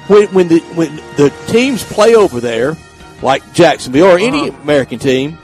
[0.08, 2.76] When when the when the teams play over there,
[3.22, 4.60] like Jacksonville or any Uh-huh.
[4.62, 5.38] American team,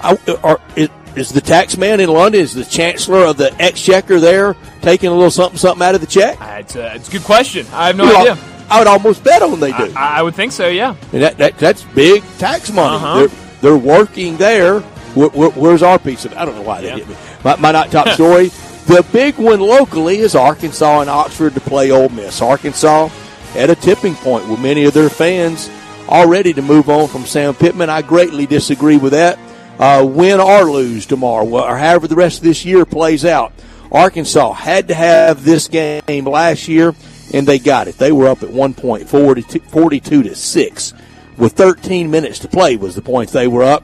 [0.00, 2.40] I, are, is, is the tax man in London?
[2.40, 6.06] Is the chancellor of the exchequer there taking a little something something out of the
[6.06, 6.40] check?
[6.40, 7.66] Uh, It's a, it's a good question.
[7.72, 8.38] I have no You know, idea.
[8.70, 9.92] I would almost bet on they do.
[9.96, 10.68] I, I would think so.
[10.68, 10.94] Yeah.
[11.12, 12.96] And that, that that's big tax money.
[12.96, 13.18] Uh-huh.
[13.26, 14.80] They're they're working there.
[15.14, 16.32] Where, where, where's our piece of?
[16.32, 16.38] it?
[16.38, 16.96] I don't know why they Yeah.
[16.98, 17.16] hit me.
[17.44, 18.48] My, my not top story.
[18.86, 22.40] The big one locally is Arkansas and Oxford to play Ole Miss.
[22.40, 23.08] Arkansas
[23.56, 25.68] at a tipping point with many of their fans
[26.08, 27.90] all ready to move on from Sam Pittman.
[27.90, 29.38] I greatly disagree with that.
[29.80, 33.50] Uh, win or lose tomorrow, or however the rest of this year plays out.
[33.90, 36.94] Arkansas had to have this game last year,
[37.32, 37.96] and they got it.
[37.96, 40.92] They were up at one point, 42, 42 to six,
[41.38, 43.82] with 13 minutes to play was the points they were up.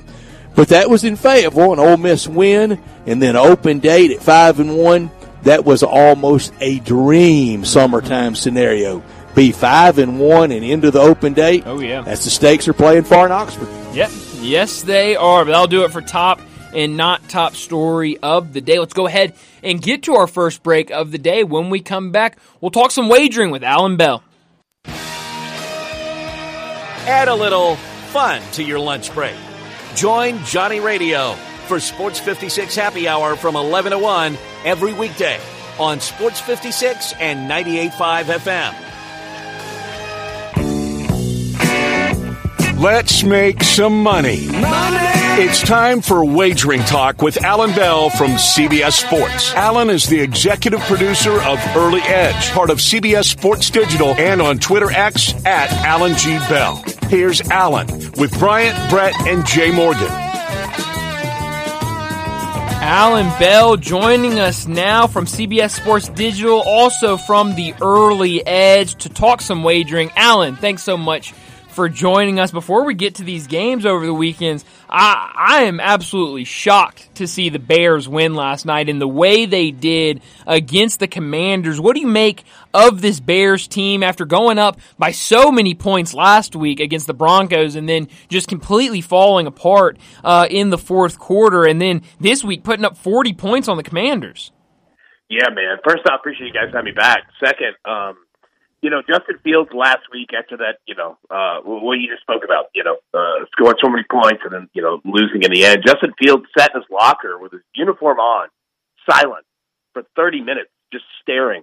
[0.55, 4.61] But that was in Fayetteville, an Ole Miss win, and then open date at five
[4.61, 5.11] and one.
[5.45, 9.03] That was almost a dream summertime scenario.
[9.35, 11.63] Be five and one and into the open date.
[11.65, 12.03] Oh, yeah.
[12.03, 13.69] that's the stakes are playing for in Oxford.
[13.95, 14.11] Yep.
[14.47, 15.45] Yes, they are.
[15.45, 16.41] But that'll do it for top
[16.73, 18.79] and not top story of the day.
[18.79, 21.43] Let's go ahead and get to our first break of the day.
[21.43, 24.23] When we come back, we'll talk some wagering with Alan Bell.
[27.09, 29.35] Add a little fun to your lunch break.
[29.95, 31.33] Join Johnny Radio
[31.67, 35.41] for Sports 56 Happy Hour from 11 to 1 every weekday
[35.79, 38.96] on Sports 56 and 98.5 FM.
[42.79, 44.49] Let's make some money.
[44.49, 44.99] Money!
[45.43, 49.55] It's time for Wagering Talk with Alan Bell from CBS Sports.
[49.55, 54.59] Alan is the executive producer of Early Edge, part of CBS Sports Digital, and on
[54.59, 56.37] Twitter X at Alan G.
[56.51, 56.85] Bell.
[57.09, 57.87] Here's Alan
[58.19, 60.11] with Bryant, Brett, and Jay Morgan.
[62.83, 69.09] Alan Bell joining us now from CBS Sports Digital, also from the Early Edge to
[69.09, 70.11] talk some wagering.
[70.15, 71.33] Alan, thanks so much
[71.77, 72.51] for joining us.
[72.51, 77.27] Before we get to these games over the weekends, I, I am absolutely shocked to
[77.27, 81.79] see the Bears win last night in the way they did against the Commanders.
[81.79, 86.15] What do you make of this Bears team after going up by so many points
[86.15, 91.19] last week against the Broncos and then just completely falling apart uh, in the fourth
[91.19, 94.51] quarter and then this week putting up 40 points on the Commanders?
[95.29, 95.79] Yeah, man.
[95.85, 97.25] First off, appreciate you guys having me back.
[97.45, 98.17] Second, um,
[98.83, 102.45] you know, Justin Fields last week after that, you know, uh, what you just spoke
[102.45, 105.65] about, you know, uh, scoring so many points and then, you know, losing in the
[105.65, 105.83] end.
[105.87, 108.49] Justin Fields sat in his locker with his uniform on,
[109.11, 109.45] silent
[109.93, 111.63] for 30 minutes, just staring.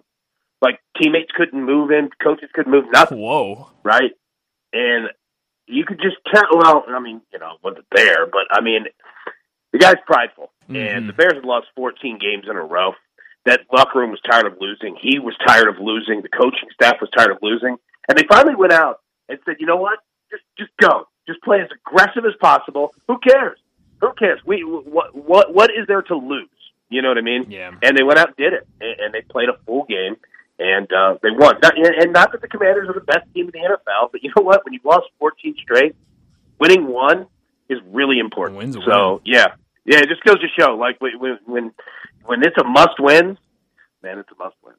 [0.61, 3.19] Like teammates couldn't move in, coaches couldn't move, nothing.
[3.19, 3.69] Whoa.
[3.83, 4.11] Right?
[4.71, 5.09] And
[5.67, 8.85] you could just tell, well, I mean, you know, wasn't there, but I mean,
[9.71, 10.51] the guy's prideful.
[10.63, 10.75] Mm-hmm.
[10.75, 12.93] And the Bears had lost 14 games in a row
[13.45, 14.95] that locker room was tired of losing.
[14.99, 16.21] He was tired of losing.
[16.21, 17.77] The coaching staff was tired of losing.
[18.07, 19.99] And they finally went out and said, you know what?
[20.31, 21.07] Just just go.
[21.27, 22.93] Just play as aggressive as possible.
[23.07, 23.59] Who cares?
[24.01, 24.39] Who cares?
[24.45, 26.49] We what what what is there to lose?
[26.89, 27.49] You know what I mean?
[27.49, 27.71] Yeah.
[27.81, 30.15] And they went out and did it, and, and they played a full game,
[30.59, 31.55] and uh, they won.
[31.61, 34.31] Not, and not that the Commanders are the best team in the NFL, but you
[34.35, 34.63] know what?
[34.63, 35.95] When you've lost 14 straight,
[36.59, 37.27] winning one
[37.69, 38.57] is really important.
[38.57, 39.21] Wins so win.
[39.25, 39.47] yeah,
[39.85, 41.71] yeah, it just goes to show, like when when
[42.25, 43.37] when it's a must win,
[44.01, 44.73] man, it's a must win.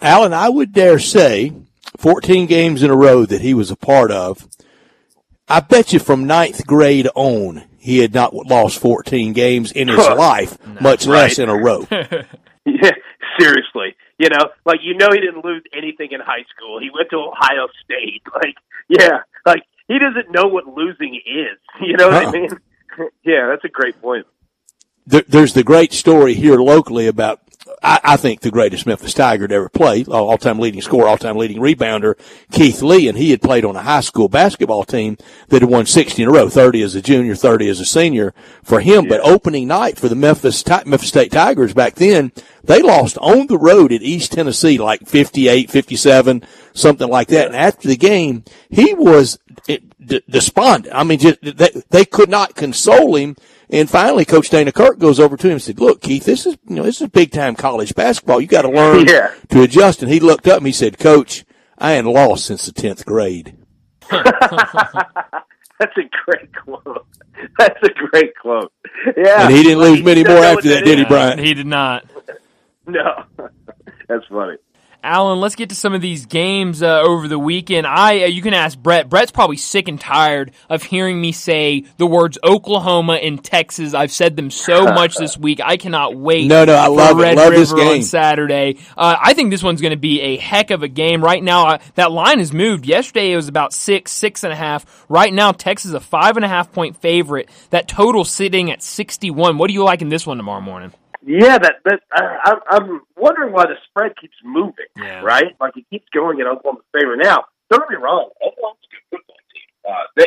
[0.00, 1.52] Alan, I would dare say,
[1.98, 4.46] 14 games in a row that he was a part of.
[5.48, 9.98] I bet you from ninth grade on, he had not lost 14 games in his
[9.98, 11.22] life, much right.
[11.22, 11.86] less in a row.
[11.90, 12.90] yeah,
[13.38, 13.94] seriously.
[14.18, 16.80] You know, like you know, he didn't lose anything in high school.
[16.80, 18.22] He went to Ohio State.
[18.34, 18.56] Like,
[18.88, 21.58] yeah, like he doesn't know what losing is.
[21.80, 22.28] You know what Huh.
[22.28, 22.48] I mean?
[23.24, 24.26] yeah, that's a great point.
[25.06, 27.40] There, there's the great story here locally about
[27.82, 31.18] I, I think the greatest Memphis Tiger to ever play, all time leading scorer, all
[31.18, 32.14] time leading rebounder,
[32.50, 35.16] Keith Lee, and he had played on a high school basketball team
[35.48, 38.34] that had won 60 in a row, 30 as a junior, 30 as a senior
[38.62, 39.06] for him.
[39.06, 43.58] But opening night for the Memphis Memphis State Tigers back then, they lost on the
[43.58, 47.46] road at East Tennessee, like 58, 57, something like that.
[47.46, 49.38] And after the game, he was
[50.06, 50.94] d- despondent.
[50.94, 53.36] I mean, just, they, they could not console him.
[53.70, 56.56] And finally, Coach Dana Kirk goes over to him and said, "Look, Keith, this is
[56.68, 58.40] you know this is big time college basketball.
[58.40, 59.34] You got to learn Yeah.
[59.50, 61.44] to adjust." And he looked up and he said, "Coach,
[61.78, 63.56] I ain't lost since the tenth grade."
[64.10, 67.06] That's a great quote.
[67.58, 68.72] That's a great quote.
[69.16, 71.04] Yeah, And he didn't lose many more after what that, did he.
[71.04, 71.38] Brian?
[71.38, 72.04] He did not.
[72.86, 73.24] No,
[74.08, 74.58] that's funny.
[75.04, 77.86] Alan, let's get to some of these games uh, over the weekend.
[77.86, 79.10] I uh, you can ask Brett.
[79.10, 83.92] Brett's probably sick and tired of hearing me say the words Oklahoma and Texas.
[83.92, 85.60] I've said them so much this week.
[85.62, 86.46] I cannot wait.
[86.46, 87.22] No, no, I for love it.
[87.22, 87.88] Red Love River this game.
[87.88, 88.78] on Saturday.
[88.96, 91.22] Uh, I think this one's going to be a heck of a game.
[91.22, 92.86] Right now, uh, that line has moved.
[92.86, 95.04] Yesterday it was about six, six and a half.
[95.10, 97.50] Right now, Texas is a five and a half point favorite.
[97.70, 99.58] That total sitting at sixty one.
[99.58, 100.92] What do you like in this one tomorrow morning?
[101.26, 104.86] Yeah, that that I, I'm- wondering why the spread keeps moving.
[104.96, 105.22] Yeah.
[105.22, 107.16] Right, like it keeps going in Oklahoma's favor.
[107.16, 109.68] Now, don't get me wrong, Oklahoma's a good football team.
[109.88, 110.26] Uh, they,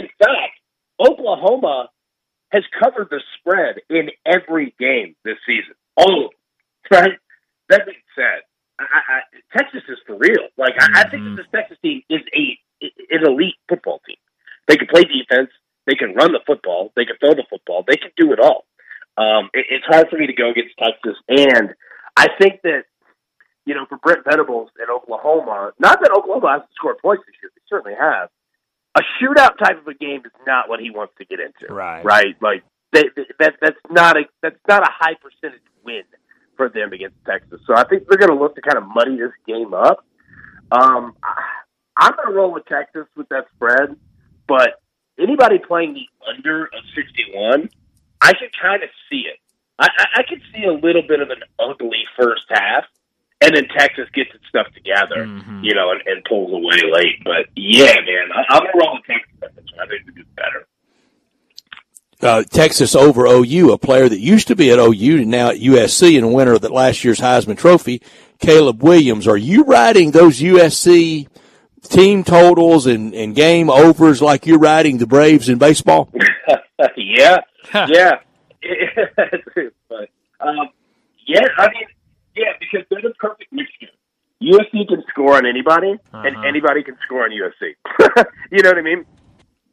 [0.00, 0.56] in fact,
[0.98, 1.88] Oklahoma
[2.52, 5.74] has covered the spread in every game this season.
[5.96, 6.36] All of them.
[6.90, 7.18] Right.
[7.68, 8.42] That being said,
[8.80, 9.20] I, I,
[9.56, 10.48] Texas is for real.
[10.58, 14.16] Like I, I think that this Texas team is a an elite football team.
[14.66, 15.50] They can play defense.
[15.86, 16.90] They can run the football.
[16.96, 17.84] They can throw the football.
[17.86, 18.64] They can do it all.
[19.20, 21.74] Um, it, it's hard for me to go against Texas, and
[22.16, 22.84] I think that
[23.66, 27.50] you know for Brent Venables in Oklahoma, not that Oklahoma hasn't scored points this year,
[27.54, 28.30] they certainly have.
[28.96, 31.72] A shootout type of a game is not what he wants to get into.
[31.72, 32.04] Right.
[32.04, 32.34] Right.
[32.42, 36.02] Like they, they, that that's not a that's not a high percentage win
[36.56, 37.60] for them against Texas.
[37.66, 40.04] So I think they're going to look to kind of muddy this game up.
[40.72, 41.44] Um, I-
[41.96, 43.94] I'm going to roll with Texas with that spread,
[44.48, 44.80] but
[45.18, 47.68] anybody playing the under of 61,
[48.20, 49.38] I could kind of see it.
[49.78, 52.84] I, I, I could see a little bit of an ugly first half,
[53.40, 55.64] and then Texas gets its stuff together, Mhm.
[55.64, 57.24] you know, and, and pulls away late.
[57.24, 59.70] But yeah, man, I, I'm going to roll with Texas.
[59.80, 60.66] I think it's better.
[62.22, 65.56] uh, Texas over OU, a player that used to be at OU and now at
[65.56, 68.02] USC and a winner of the last year's Heisman Trophy,
[68.38, 69.26] Caleb Williams.
[69.26, 71.26] Are you riding those USC
[71.84, 76.12] team totals and, and game overs like you're riding the Braves in baseball?
[76.98, 77.38] yeah,
[77.74, 78.20] yeah.
[79.88, 80.08] but,
[80.40, 80.68] um,
[81.26, 81.86] yeah, I mean,
[82.36, 83.88] yeah, because they're the perfect mixture.
[84.42, 86.22] USC can score on anybody, uh-huh.
[86.26, 87.74] and anybody can score on USC.
[88.50, 89.04] you know what I mean?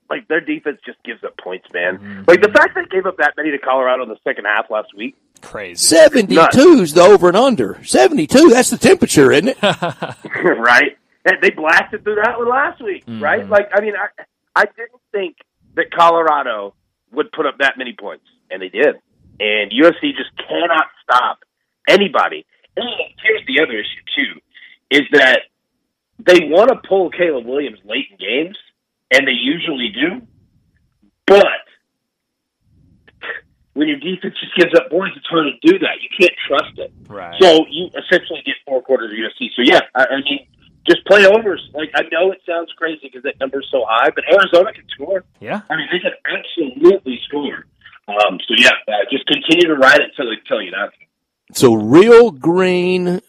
[0.10, 1.98] Like their defense just gives up points, man.
[1.98, 2.24] Mm-hmm.
[2.28, 4.96] Like the fact they gave up that many to Colorado in the second half last
[4.96, 5.16] week.
[5.42, 5.76] Crazy.
[5.76, 7.84] Seventy two is the over and under.
[7.84, 8.50] Seventy two.
[8.50, 9.62] That's the temperature, isn't it?
[9.62, 10.98] right.
[11.26, 13.22] And they blasted through that one last week, mm-hmm.
[13.22, 13.48] right?
[13.50, 14.24] Like I mean, I
[14.56, 15.38] I didn't think
[15.76, 16.74] that Colorado
[17.12, 18.96] would put up that many points, and they did.
[19.40, 21.40] And USC just cannot stop
[21.88, 22.46] anybody.
[22.76, 22.86] And
[23.24, 24.42] here's the other issue too:
[24.92, 25.42] is that
[26.20, 28.58] they want to pull Caleb Williams late in games,
[29.12, 30.26] and they usually do.
[31.26, 31.68] But
[33.74, 36.02] when your defense just gives up points, it's hard to do that.
[36.02, 36.92] You can't trust it.
[37.08, 37.36] Right.
[37.40, 39.50] So you essentially get four quarters of USC.
[39.56, 40.48] So yeah, I, I mean,
[40.88, 41.70] just play overs.
[41.74, 45.24] Like I know it sounds crazy because that number's so high, but Arizona can score.
[45.40, 45.62] Yeah.
[45.70, 47.66] I mean, they can absolutely score.
[48.08, 50.94] Um, so yeah, uh, just continue to ride it until they tell you not.
[51.54, 53.22] So real green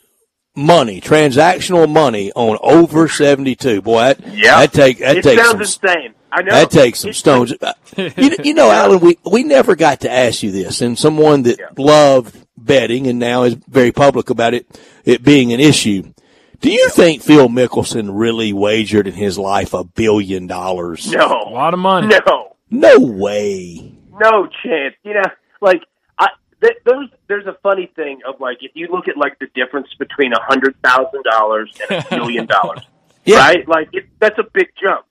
[0.54, 3.82] money, transactional money on over seventy two.
[3.82, 6.14] Boy, that yeah, that take that it takes sounds some, insane.
[6.30, 7.54] I know that takes some stones.
[7.96, 11.58] you, you know, Allan, we we never got to ask you this, and someone that
[11.58, 11.66] yeah.
[11.76, 14.66] loved betting and now is very public about it,
[15.04, 16.12] it being an issue.
[16.60, 21.10] Do you think Phil Mickelson really wagered in his life a billion dollars?
[21.10, 22.08] No, a lot of money.
[22.08, 23.94] No, no way.
[24.12, 24.94] No chance.
[25.04, 25.22] You know,
[25.60, 25.82] like
[26.60, 30.32] there's there's a funny thing of like if you look at like the difference between
[30.32, 32.80] a hundred thousand dollars and a million dollars,
[33.24, 33.38] yeah.
[33.38, 33.68] right?
[33.68, 35.06] Like it, that's a big jump.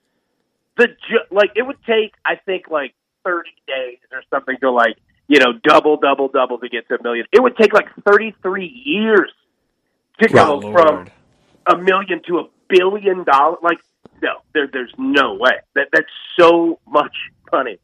[0.78, 4.98] The ju- like it would take I think like thirty days or something to like
[5.28, 7.26] you know double double double to get to a million.
[7.32, 9.32] It would take like thirty three years
[10.22, 11.08] to go oh, from
[11.70, 13.60] a million to a billion dollars.
[13.62, 13.80] Like
[14.22, 16.08] no, there there's no way that that's
[16.40, 17.16] so much
[17.52, 17.80] money,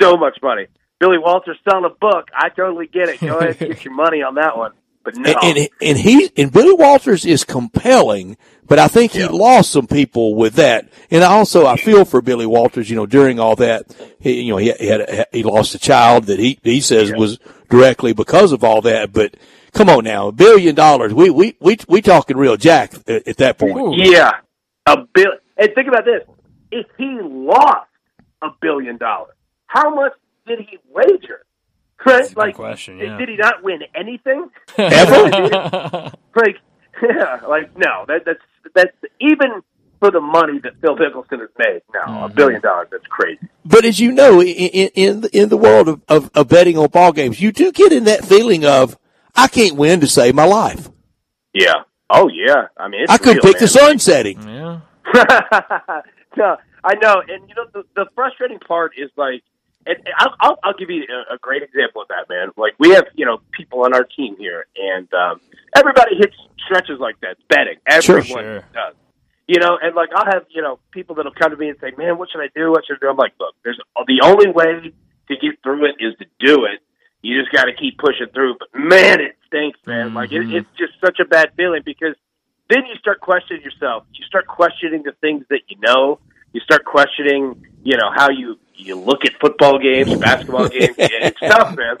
[0.00, 0.66] so much money.
[1.00, 2.28] Billy Walters selling a book.
[2.34, 3.20] I totally get it.
[3.20, 4.72] Go ahead and get your money on that one.
[5.04, 5.34] But no.
[5.42, 9.26] And, and, and he and Billy Walters is compelling, but I think he yeah.
[9.26, 10.88] lost some people with that.
[11.10, 12.88] And also, I feel for Billy Walters.
[12.88, 15.78] You know, during all that, he, you know, he, he had a, he lost a
[15.78, 17.16] child that he he says yeah.
[17.16, 19.12] was directly because of all that.
[19.12, 19.34] But
[19.74, 21.12] come on now, a billion dollars.
[21.12, 23.96] We we we we talking real jack at, at that point.
[23.96, 24.30] Yeah,
[24.86, 25.32] a bill.
[25.56, 26.22] And think about this:
[26.70, 27.88] if he lost
[28.42, 29.34] a billion dollars,
[29.66, 30.12] how much
[30.46, 31.44] did he wager?
[32.06, 32.36] Right?
[32.36, 33.16] like, question, yeah.
[33.16, 35.22] did he not win anything ever?
[36.36, 36.56] like,
[37.02, 38.04] yeah, like no.
[38.06, 38.40] That, that's
[38.74, 39.62] that's even
[40.00, 41.80] for the money that Phil Mickelson has made.
[41.94, 42.24] No, mm-hmm.
[42.24, 42.88] a billion dollars.
[42.90, 43.40] That's crazy.
[43.64, 46.88] But as you know, in in the, in the world of, of, of betting on
[46.88, 48.98] ball games, you do get in that feeling of
[49.34, 50.88] I can't win to save my life.
[51.52, 51.82] Yeah.
[52.10, 52.68] Oh yeah.
[52.76, 53.62] I mean, I could real, pick man.
[53.62, 54.42] the sun setting.
[54.42, 54.80] Yeah.
[56.36, 59.42] no, I know, and you know the the frustrating part is like
[59.86, 62.50] and I'll, I'll, I'll give you a, a great example of that, man.
[62.56, 65.40] Like we have, you know, people on our team here, and um,
[65.76, 67.36] everybody hits stretches like that.
[67.48, 68.60] Betting, everyone sure, sure.
[68.72, 68.94] does.
[69.46, 71.92] You know, and like I'll have, you know, people that'll come to me and say,
[71.98, 72.70] "Man, what should I do?
[72.70, 74.94] What should I do?" I'm like, "Look, there's the only way
[75.28, 76.80] to get through it is to do it.
[77.24, 80.08] You just got to keep pushing through." But man, it stinks, man.
[80.08, 80.16] Mm-hmm.
[80.16, 82.14] Like it, it's just such a bad feeling because
[82.68, 84.04] then you start questioning yourself.
[84.14, 86.18] You start questioning the things that you know.
[86.52, 90.94] You start questioning, you know, how you you look at football games, basketball games.
[90.98, 91.96] It's tough, man.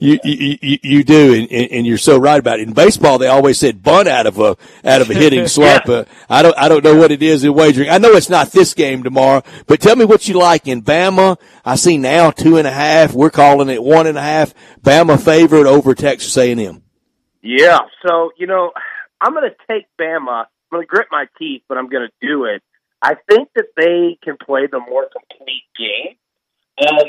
[0.00, 2.66] You, you you do, and, and you're so right about it.
[2.66, 5.86] In baseball, they always said bunt out of a out of a hitting slump.
[5.86, 5.94] yeah.
[5.94, 7.88] uh, I don't I don't know what it is in wagering.
[7.88, 11.38] I know it's not this game tomorrow, but tell me what you like in Bama.
[11.64, 13.14] I see now two and a half.
[13.14, 14.54] We're calling it one and a half.
[14.82, 16.82] Bama favorite over Texas A&M.
[17.42, 18.72] Yeah, so you know,
[19.20, 20.46] I'm going to take Bama.
[20.46, 22.62] I'm going to grit my teeth, but I'm going to do it.
[23.02, 26.16] I think that they can play the more complete game.
[26.86, 27.08] Um,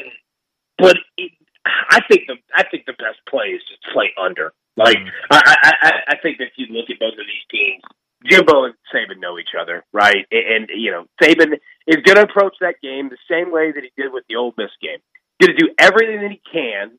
[0.77, 1.31] but it,
[1.65, 4.53] I think the I think the best play is just play under.
[4.77, 5.09] Like mm.
[5.29, 7.83] I, I I think that if you look at both of these teams,
[8.25, 10.25] Jimbo and Saban know each other, right?
[10.31, 11.53] And, and you know Saban
[11.87, 14.53] is going to approach that game the same way that he did with the Ole
[14.57, 14.99] Miss game.
[15.39, 16.97] Going to do everything that he can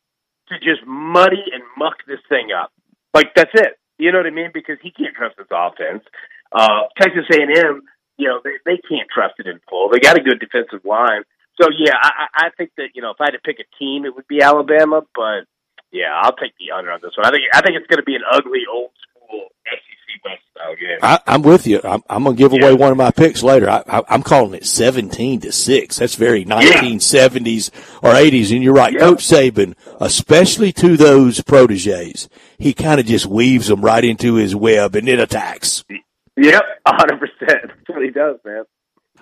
[0.49, 2.73] to just muddy and muck this thing up.
[3.15, 3.79] Like that's it.
[3.99, 4.51] You know what I mean?
[4.53, 6.05] Because he can't trust his offense.
[6.51, 7.83] Uh, Texas A&M
[8.23, 9.91] you know, they, they can't trust it in full.
[9.91, 11.23] They got a good defensive line.
[11.61, 14.07] So yeah, I, I think that you know if I had to pick a team,
[14.07, 15.03] it would be Alabama.
[15.15, 15.51] But
[15.91, 17.27] yeah, I'll take the under on this one.
[17.27, 20.77] I think I think it's going to be an ugly old school SEC West style
[20.77, 20.99] game.
[21.03, 21.81] I, I'm with you.
[21.83, 22.77] I'm, I'm going to give away yeah.
[22.77, 23.69] one of my picks later.
[23.69, 25.97] I, I'm calling it 17 to six.
[25.97, 27.71] That's very 1970s
[28.03, 28.53] or 80s.
[28.53, 32.29] And you're right, Coach Saban, especially to those proteges,
[32.59, 35.85] he kind of just weaves them right into his web and it attacks.
[36.37, 37.19] Yep, 100.
[37.21, 38.65] percent That's what he does, man.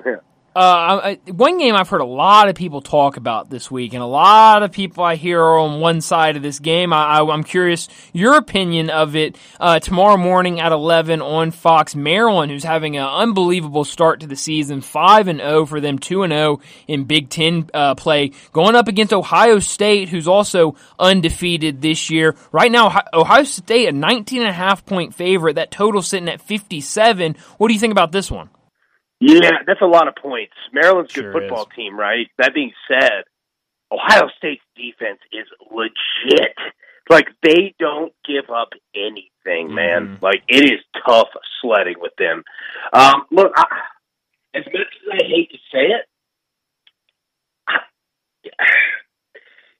[0.04, 0.16] Yeah.
[0.54, 4.06] Uh, one game I've heard a lot of people talk about this week, and a
[4.06, 6.92] lot of people I hear are on one side of this game.
[6.92, 9.36] I, am curious your opinion of it.
[9.60, 14.34] Uh, tomorrow morning at 11 on Fox, Maryland, who's having an unbelievable start to the
[14.34, 18.74] season, five and 0 for them, two and 0 in Big Ten uh, play, going
[18.74, 22.34] up against Ohio State, who's also undefeated this year.
[22.50, 25.54] Right now, Ohio State a 19 and a half point favorite.
[25.54, 27.36] That total sitting at 57.
[27.58, 28.50] What do you think about this one?
[29.20, 30.54] Yeah, that's a lot of points.
[30.72, 31.76] Maryland's a good football is.
[31.76, 32.28] team, right?
[32.38, 33.24] That being said,
[33.92, 36.56] Ohio State's defense is legit.
[37.10, 40.06] Like they don't give up anything, man.
[40.06, 40.24] Mm-hmm.
[40.24, 41.28] Like it is tough
[41.60, 42.44] sledding with them.
[42.92, 43.64] Um, look, I,
[44.54, 46.06] as much as I hate to say it,
[47.68, 47.78] I,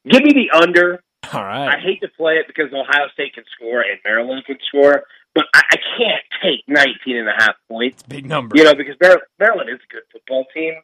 [0.11, 1.03] give me the under.
[1.33, 1.77] All right.
[1.77, 5.05] I hate to play it because Ohio State can score and Maryland can score,
[5.35, 8.03] but I, I can't take 19 and a half points.
[8.05, 8.57] Big number.
[8.57, 8.97] You know, because
[9.39, 10.75] Maryland is a good football team.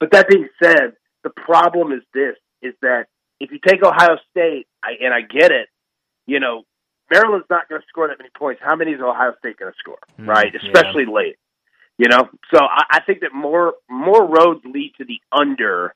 [0.00, 3.06] But that being said, the problem is this, is that
[3.40, 5.68] if you take Ohio State, I, and I get it,
[6.26, 6.64] you know,
[7.10, 8.60] Maryland's not going to score that many points.
[8.64, 10.54] How many is Ohio State going to score, mm, right?
[10.54, 11.14] Especially yeah.
[11.14, 11.36] late.
[11.96, 15.94] You know, so I, I think that more more roads lead to the under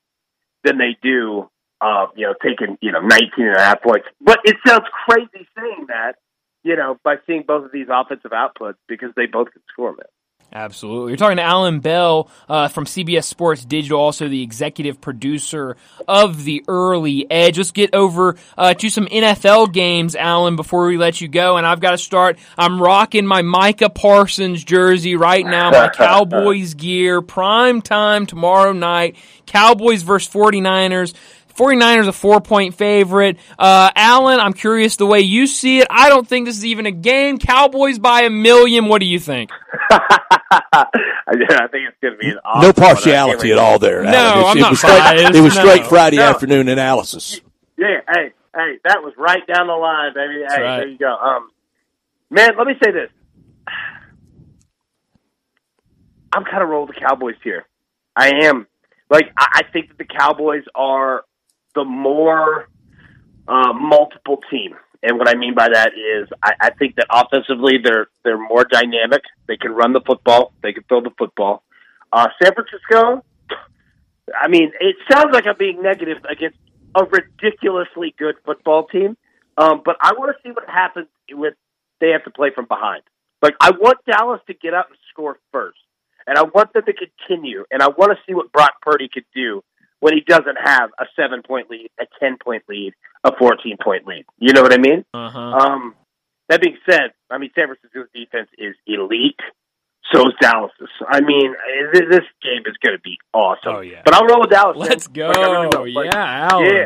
[0.63, 1.51] than they do,
[1.81, 4.07] uh, you know, taking you know nineteen and a half points.
[4.21, 6.15] But it sounds crazy saying that
[6.63, 10.07] you know, by seeing both of these offensive outputs because they both can score, man.
[10.51, 11.11] Absolutely.
[11.11, 16.45] You're talking to Allan Bell uh, from CBS Sports Digital, also the executive producer of
[16.45, 17.59] the Early Edge.
[17.59, 21.59] Let's get over uh, to some NFL games, Allan, before we let you go.
[21.59, 22.39] And I've got to start.
[22.57, 27.21] I'm rocking my Micah Parsons jersey right now, my Cowboys gear.
[27.21, 29.17] Prime time tomorrow night.
[29.45, 31.15] Cowboys versus 49ers.
[31.59, 33.37] 49ers a four point favorite.
[33.59, 35.89] Uh, Allan, I'm curious the way you see it.
[35.91, 37.39] I don't think this is even a game.
[37.39, 38.87] Cowboys by a million.
[38.87, 39.51] What do you think?
[39.91, 44.03] I think it's going to be an awesome no partiality at all there.
[44.03, 45.19] No, I'm it, not was biased.
[45.19, 45.61] straight, It was no.
[45.63, 46.31] straight Friday no.
[46.31, 47.41] afternoon analysis.
[47.77, 50.41] Yeah, hey, hey, that was right down the line, baby.
[50.43, 50.77] That's hey, right.
[50.79, 51.15] there you go.
[51.15, 51.51] Um,
[52.31, 53.11] man, let me say this.
[56.33, 57.67] I'm kind of rolling the Cowboys here.
[58.15, 58.67] I am.
[59.11, 61.25] Like, I, I think that the Cowboys are
[61.79, 62.69] the more
[63.47, 64.75] uh, multiple team.
[65.03, 68.65] And what I mean by that is, I, I think that offensively they're they're more
[68.65, 69.23] dynamic.
[69.47, 70.53] They can run the football.
[70.63, 71.63] They can throw the football.
[72.13, 73.25] Uh, San Francisco.
[74.39, 76.59] I mean, it sounds like I'm being negative against
[76.95, 79.17] a ridiculously good football team,
[79.57, 81.55] um, but I want to see what happens with
[82.01, 83.03] they have to play from behind.
[83.41, 85.79] Like I want Dallas to get up and score first,
[86.27, 89.27] and I want them to continue, and I want to see what Brock Purdy could
[89.33, 89.63] do
[90.01, 92.95] when he doesn't have a seven point lead, a ten point lead,
[93.25, 94.25] a fourteen point lead.
[94.39, 95.05] You know what I mean?
[95.13, 95.39] Uh-huh.
[95.39, 95.95] Um,
[96.49, 99.41] that being said, I mean San Francisco's defense is elite.
[100.13, 100.89] So is Dallas's.
[101.07, 101.55] I mean,
[101.93, 103.75] this game is going to be awesome.
[103.75, 104.01] Oh yeah.
[104.05, 104.77] But I'll roll with Dallas.
[104.79, 105.33] Let's man.
[105.33, 105.83] go.
[105.83, 106.65] Like, like, yeah, Allan.
[106.65, 106.85] yeah.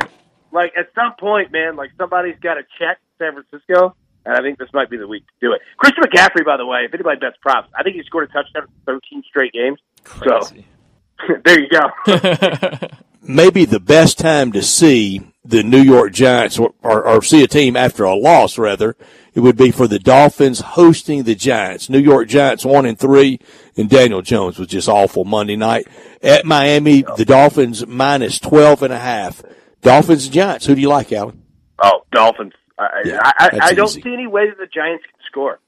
[0.50, 3.94] Like at some point, man, like somebody's got to check San Francisco.
[4.24, 5.60] And I think this might be the week to do it.
[5.78, 8.64] Christian McCaffrey, by the way, if anybody bets props, I think he scored a touchdown
[8.64, 9.80] in 13 straight games.
[10.04, 10.60] Crazy.
[10.60, 10.64] So
[11.44, 12.88] there you go.
[13.22, 17.48] maybe the best time to see the New York Giants or, or, or, see a
[17.48, 18.96] team after a loss, rather,
[19.34, 21.90] it would be for the Dolphins hosting the Giants.
[21.90, 23.40] New York Giants one and three,
[23.76, 25.88] and Daniel Jones was just awful Monday night
[26.22, 27.04] at Miami.
[27.16, 29.42] The Dolphins minus twelve and a half.
[29.80, 30.66] Dolphins and Giants.
[30.66, 31.42] Who do you like, Allan?
[31.82, 32.52] Oh, Dolphins.
[32.78, 34.02] I, yeah, I, I, I don't easy.
[34.02, 35.58] see any way that the Giants can score.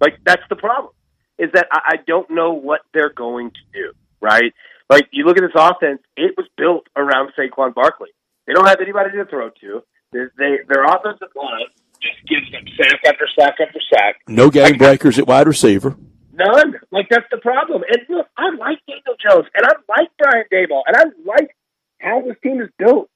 [0.00, 0.92] Like that's the problem.
[1.38, 3.92] Is that I, I don't know what they're going to do.
[4.20, 4.52] Right?
[4.90, 8.10] Like you look at this offense, it was built around Saquon Barkley.
[8.46, 9.82] They don't have anybody to throw to.
[10.12, 11.68] They, they their offensive line
[12.00, 14.16] just gives them sack after sack after sack.
[14.26, 15.96] No game like, breakers at wide receiver.
[16.32, 16.74] None.
[16.90, 17.82] Like that's the problem.
[17.86, 21.54] And look, I like Daniel Jones, and I like Brian Daboll, and I like
[22.00, 23.10] how this team is built.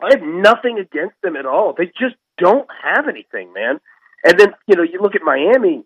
[0.00, 1.74] I have nothing against them at all.
[1.76, 3.78] They just don't have anything, man.
[4.24, 5.84] And then you know you look at Miami.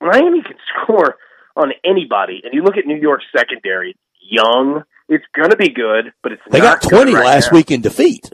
[0.00, 1.16] Miami can score
[1.60, 2.40] on anybody.
[2.44, 4.82] And you look at New York's secondary, young.
[5.08, 7.58] It's going to be good, but it's they got twenty right last now.
[7.58, 8.30] week in defeat.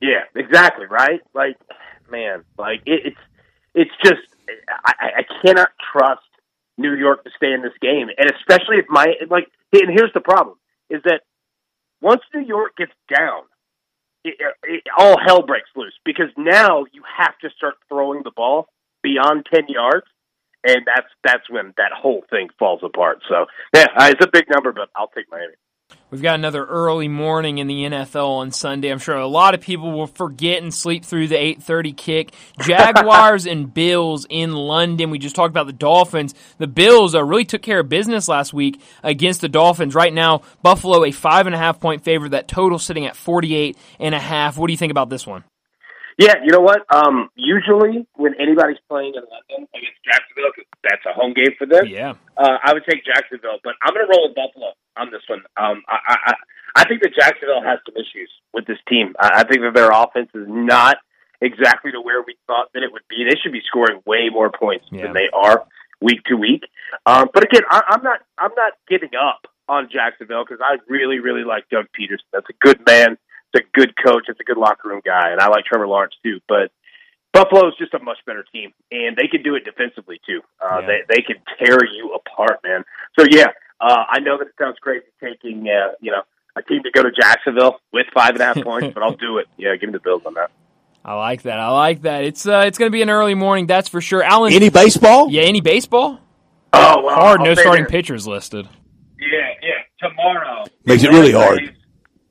[0.00, 1.20] Yeah, exactly right.
[1.34, 1.56] Like,
[2.10, 3.20] man, like it, it's
[3.74, 4.20] it's just
[4.84, 6.20] I, I cannot trust
[6.76, 9.48] New York to stay in this game, and especially if my like.
[9.72, 10.56] And here's the problem:
[10.90, 11.22] is that
[12.00, 13.42] once New York gets down,
[14.24, 14.34] it,
[14.64, 18.68] it, all hell breaks loose because now you have to start throwing the ball
[19.02, 20.06] beyond ten yards
[20.64, 23.22] and that's that's when that whole thing falls apart.
[23.28, 25.54] So yeah, uh, it's a big number, but I'll take Miami.
[26.10, 28.88] We've got another early morning in the NFL on Sunday.
[28.88, 32.32] I'm sure a lot of people will forget and sleep through the 8:30 kick.
[32.60, 35.10] Jaguars and Bills in London.
[35.10, 36.34] We just talked about the Dolphins.
[36.58, 39.94] The Bills uh, really took care of business last week against the Dolphins.
[39.94, 42.30] Right now, Buffalo a five and a half point favorite.
[42.30, 44.56] That total sitting at 48 and a half.
[44.56, 45.44] What do you think about this one?
[46.18, 46.86] Yeah, you know what?
[46.94, 51.66] Um, usually when anybody's playing in London against Jacksonville, cause that's a home game for
[51.66, 51.86] them.
[51.86, 55.22] Yeah, uh, I would take Jacksonville, but I'm going to roll with Buffalo on this
[55.26, 55.42] one.
[55.56, 56.34] Um, I, I,
[56.76, 59.14] I think that Jacksonville has some issues with this team.
[59.18, 60.98] I, I think that their offense is not
[61.40, 63.26] exactly to where we thought that it would be.
[63.28, 65.02] They should be scoring way more points yeah.
[65.02, 65.64] than they are
[66.00, 66.62] week to week.
[67.06, 71.18] Um, but again, I, I'm not I'm not giving up on Jacksonville because I really
[71.18, 72.28] really like Doug Pederson.
[72.32, 73.18] That's a good man
[73.54, 74.24] a good coach.
[74.28, 76.40] It's a good locker room guy, and I like Trevor Lawrence too.
[76.48, 76.70] But
[77.32, 80.40] Buffalo is just a much better team, and they can do it defensively too.
[80.62, 80.86] Uh, yeah.
[80.86, 82.84] They they can tear you apart, man.
[83.18, 83.48] So yeah,
[83.80, 86.22] uh, I know that it sounds crazy taking uh, you know
[86.56, 89.38] a team to go to Jacksonville with five and a half points, but I'll do
[89.38, 89.46] it.
[89.56, 90.50] Yeah, give me the Bills on that.
[91.04, 91.58] I like that.
[91.58, 92.24] I like that.
[92.24, 94.22] It's uh, it's going to be an early morning, that's for sure.
[94.22, 95.28] Allan, any baseball?
[95.30, 96.18] Yeah, any baseball?
[96.72, 97.40] Oh, well, hard.
[97.40, 98.68] I'll no starting pitchers listed.
[99.20, 100.08] Yeah, yeah.
[100.08, 101.76] Tomorrow makes it really hard.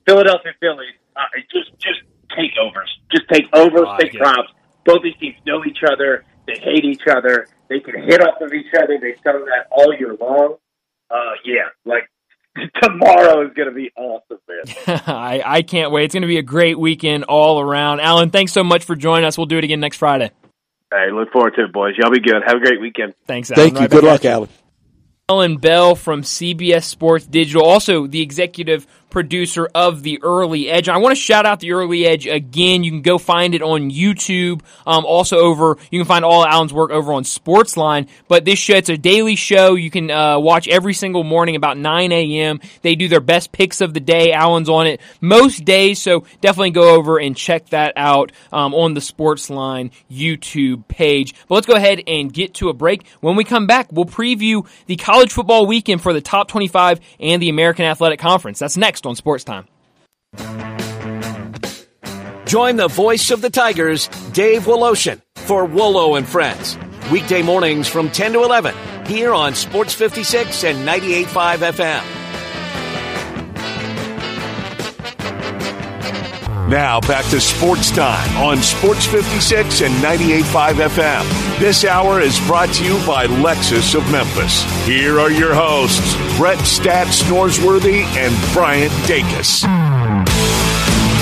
[0.06, 2.00] Philadelphia Phillies uh, just just
[2.30, 4.50] takeovers, just take overs, oh, take props.
[4.84, 6.24] Both these teams know each other.
[6.46, 7.48] They hate each other.
[7.68, 8.98] They can hit off of each other.
[9.00, 10.56] They tell that all year long.
[11.10, 12.10] Uh, yeah, like
[12.82, 15.00] tomorrow is going to be awesome, man.
[15.06, 16.04] I, I can't wait.
[16.04, 18.00] It's going to be a great weekend all around.
[18.00, 19.38] Allan, thanks so much for joining us.
[19.38, 20.30] We'll do it again next Friday.
[20.92, 21.94] Hey, look forward to it, boys.
[21.98, 22.42] Y'all be good.
[22.46, 23.14] Have a great weekend.
[23.26, 23.70] Thanks, Allan.
[23.70, 23.88] Thank you.
[23.88, 24.48] Good luck, Allan.
[25.28, 30.88] Allan Bell from CBS Sports Digital, also the executive producer of The Early Edge.
[30.88, 32.82] I want to shout out The Early Edge again.
[32.82, 34.60] You can go find it on YouTube.
[34.84, 38.08] Um, also over, you can find all Allan's work over on Sportsline.
[38.26, 39.76] But this show, it's a daily show.
[39.76, 42.58] You can uh, watch every single morning about 9 a.m.
[42.82, 44.32] They do their best picks of the day.
[44.32, 48.94] Allan's on it most days, so definitely go over and check that out um, on
[48.94, 51.36] the Sportsline YouTube page.
[51.46, 53.06] But let's go ahead and get to a break.
[53.20, 57.40] When we come back, we'll preview the college football weekend for the top 25 and
[57.40, 58.58] the American Athletic Conference.
[58.58, 59.66] That's next next on Sports Time.
[62.46, 66.78] Join the voice of the Tigers, Dave Woloshin, for Wolo and Friends.
[67.10, 68.74] Weekday mornings from 10 to 11
[69.06, 72.23] here on Sports 56 and 98.5 FM.
[76.74, 81.58] Now back to sports time on Sports 56 and 98.5 FM.
[81.60, 84.64] This hour is brought to you by Lexus of Memphis.
[84.84, 89.62] Here are your hosts, Brett Stats Norsworthy and Bryant Dacus.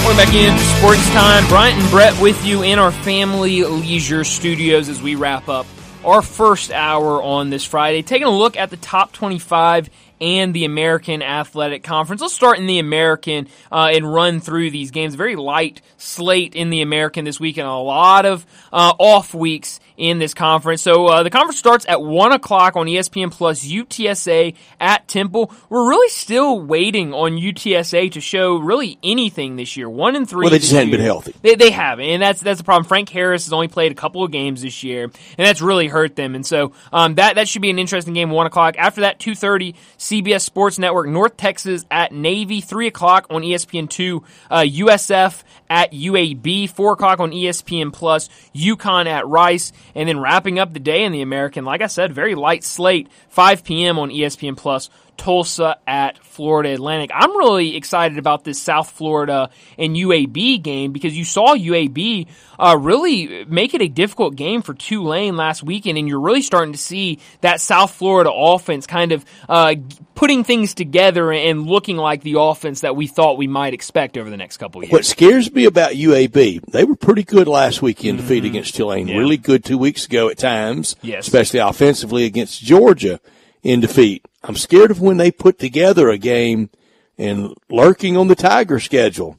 [0.01, 1.47] Welcome back into sports time.
[1.49, 5.67] Bryant and Brett with you in our family leisure studios as we wrap up
[6.03, 8.01] our first hour on this Friday.
[8.01, 9.91] Taking a look at the top 25
[10.23, 12.23] and the American Athletic Conference.
[12.23, 15.17] Let's start in the American uh, and run through these games.
[15.17, 19.81] Very light slate in the American this week and a lot of uh, off weeks
[19.97, 20.83] in this conference.
[20.83, 25.53] So uh, the conference starts at 1 o'clock on ESPN Plus, UTSA at Temple.
[25.69, 29.89] We're really still waiting on UTSA to show really anything this year.
[29.89, 30.41] 1 and 3.
[30.41, 31.35] Well, they just haven't been healthy.
[31.43, 32.85] They, they haven't, and that's that's the problem.
[32.85, 36.17] Frank Harris has only played a couple of games this year, and that's really hurt
[36.17, 36.35] them.
[36.35, 38.77] And so um, that, that should be an interesting game, 1 o'clock.
[38.79, 39.75] After that, 2.30,
[40.13, 46.69] CBS Sports Network, North Texas at Navy, 3 o'clock on ESPN2, uh, USF at UAB,
[46.69, 51.13] 4 o'clock on ESPN Plus, UConn at Rice, and then wrapping up the day in
[51.13, 53.99] the American, like I said, very light slate, 5 p.m.
[53.99, 57.11] on ESPN Plus, Tulsa at Florida Atlantic.
[57.15, 62.27] I'm really excited about this South Florida and UAB game because you saw UAB
[62.59, 66.73] uh, really make it a difficult game for Tulane last weekend, and you're really starting
[66.73, 69.75] to see that South Florida offense kind of uh,
[70.15, 74.31] putting things together and looking like the offense that we thought we might expect over
[74.31, 74.93] the next couple of years.
[74.93, 78.29] What scares me about UAB, they were pretty good last weekend mm-hmm.
[78.29, 79.09] defeat against Tulane.
[79.09, 79.19] Yeah.
[79.19, 81.27] Really good two weeks ago at times, yes.
[81.27, 83.21] especially offensively against Georgia
[83.63, 84.25] in defeat.
[84.43, 86.71] I'm scared of when they put together a game
[87.17, 89.39] and lurking on the Tiger schedule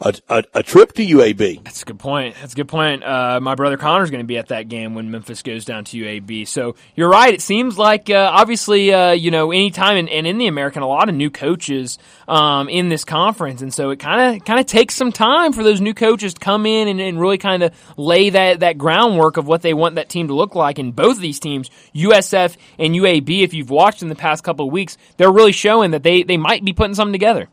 [0.00, 1.62] a, a, a, trip to UAB.
[1.62, 2.34] That's a good point.
[2.40, 3.04] That's a good point.
[3.04, 5.96] Uh, my brother Connor's going to be at that game when Memphis goes down to
[5.98, 6.48] UAB.
[6.48, 7.34] So you're right.
[7.34, 10.88] It seems like uh, obviously uh, you know anytime and, and in the American, a
[10.88, 11.98] lot of new coaches
[12.28, 15.62] um, in this conference, and so it kind of kind of takes some time for
[15.62, 19.36] those new coaches to come in and, and really kind of lay that that groundwork
[19.36, 20.78] of what they want that team to look like.
[20.78, 24.66] And both of these teams, USF and UAB, if you've watched in the past couple
[24.66, 27.48] of weeks, they're really showing that they they might be putting something together.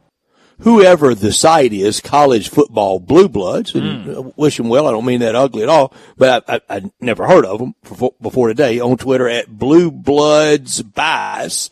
[0.60, 4.34] Whoever the site is, college football blue bloods, and mm.
[4.38, 4.88] wish them well.
[4.88, 7.76] I don't mean that ugly at all, but I, I, I never heard of them
[7.84, 11.70] before, before, today on Twitter at blue bloods bias.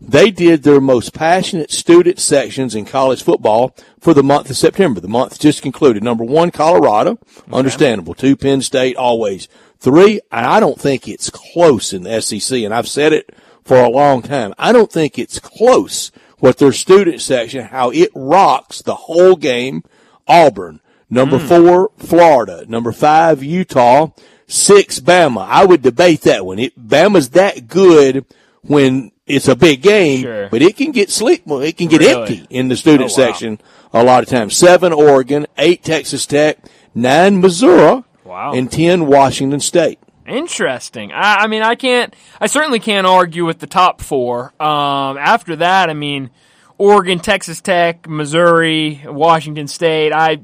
[0.00, 4.98] They did their most passionate student sections in college football for the month of September.
[4.98, 6.02] The month just concluded.
[6.02, 7.12] Number one, Colorado.
[7.12, 7.52] Okay.
[7.52, 8.14] Understandable.
[8.14, 9.46] Two, Penn State, always.
[9.78, 13.90] Three, I don't think it's close in the SEC, and I've said it for a
[13.90, 14.54] long time.
[14.58, 16.10] I don't think it's close
[16.40, 19.84] what their student section, how it rocks the whole game.
[20.26, 20.80] Auburn.
[21.08, 21.48] Number mm.
[21.48, 22.64] four, Florida.
[22.68, 24.08] Number five, Utah.
[24.46, 25.46] Six, Bama.
[25.46, 26.58] I would debate that one.
[26.58, 28.26] It, Bama's that good
[28.62, 30.48] when it's a big game, sure.
[30.48, 31.42] but it can get sleep.
[31.46, 32.20] It can get really?
[32.20, 33.26] empty in the student oh, wow.
[33.26, 33.60] section
[33.92, 34.56] a lot of times.
[34.56, 35.46] Seven, Oregon.
[35.56, 36.58] Eight, Texas Tech.
[36.94, 38.02] Nine, Missouri.
[38.24, 38.52] Wow.
[38.52, 39.98] And ten, Washington State.
[40.30, 41.12] Interesting.
[41.12, 42.14] I, I, mean, I can't.
[42.40, 44.52] I certainly can't argue with the top four.
[44.60, 46.30] Um, after that, I mean,
[46.78, 50.12] Oregon, Texas Tech, Missouri, Washington State.
[50.12, 50.38] I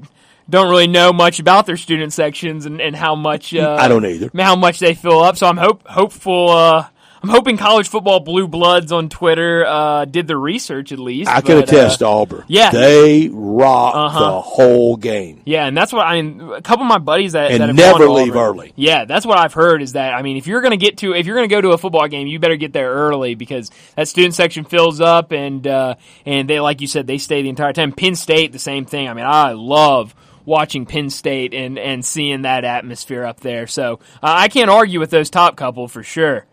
[0.48, 3.54] don't really know much about their student sections and, and how much.
[3.54, 4.30] Uh, I don't either.
[4.36, 5.36] How much they fill up.
[5.36, 6.50] So I'm hope hopeful.
[6.50, 6.88] Uh,
[7.26, 11.28] I'm hoping college football blue bloods on Twitter uh, did the research at least.
[11.28, 12.44] I can attest uh, Auburn.
[12.46, 14.20] Yeah, they rock uh-huh.
[14.20, 15.42] the whole game.
[15.44, 16.52] Yeah, and that's what I mean.
[16.52, 18.72] A couple of my buddies that and that never leave Auburn, early.
[18.76, 19.82] Yeah, that's what I've heard.
[19.82, 21.60] Is that I mean, if you're going to get to if you're going to go
[21.60, 25.32] to a football game, you better get there early because that student section fills up
[25.32, 27.90] and uh, and they like you said they stay the entire time.
[27.90, 29.08] Penn State the same thing.
[29.08, 30.14] I mean, I love
[30.44, 33.66] watching Penn State and, and seeing that atmosphere up there.
[33.66, 36.46] So uh, I can't argue with those top couple for sure.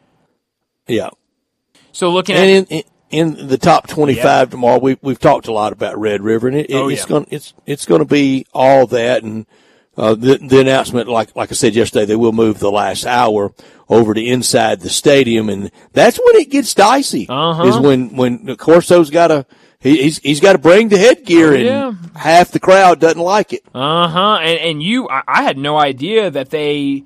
[0.88, 1.09] Yeah.
[1.91, 4.51] So looking and at in, in, in the top twenty five yeah.
[4.51, 7.07] tomorrow, we we've talked a lot about Red River, and it, oh, it's yeah.
[7.07, 9.45] going it's it's going to be all that, and
[9.95, 13.53] uh, the the announcement, like like I said yesterday, they will move the last hour
[13.88, 17.27] over to inside the stadium, and that's when it gets dicey.
[17.29, 17.63] Uh-huh.
[17.63, 19.45] Is when when Corso's got to
[19.79, 21.88] he's he's got to bring the headgear, oh, yeah.
[21.89, 23.63] and half the crowd doesn't like it.
[23.75, 24.38] Uh huh.
[24.41, 27.03] And and you, I, I had no idea that they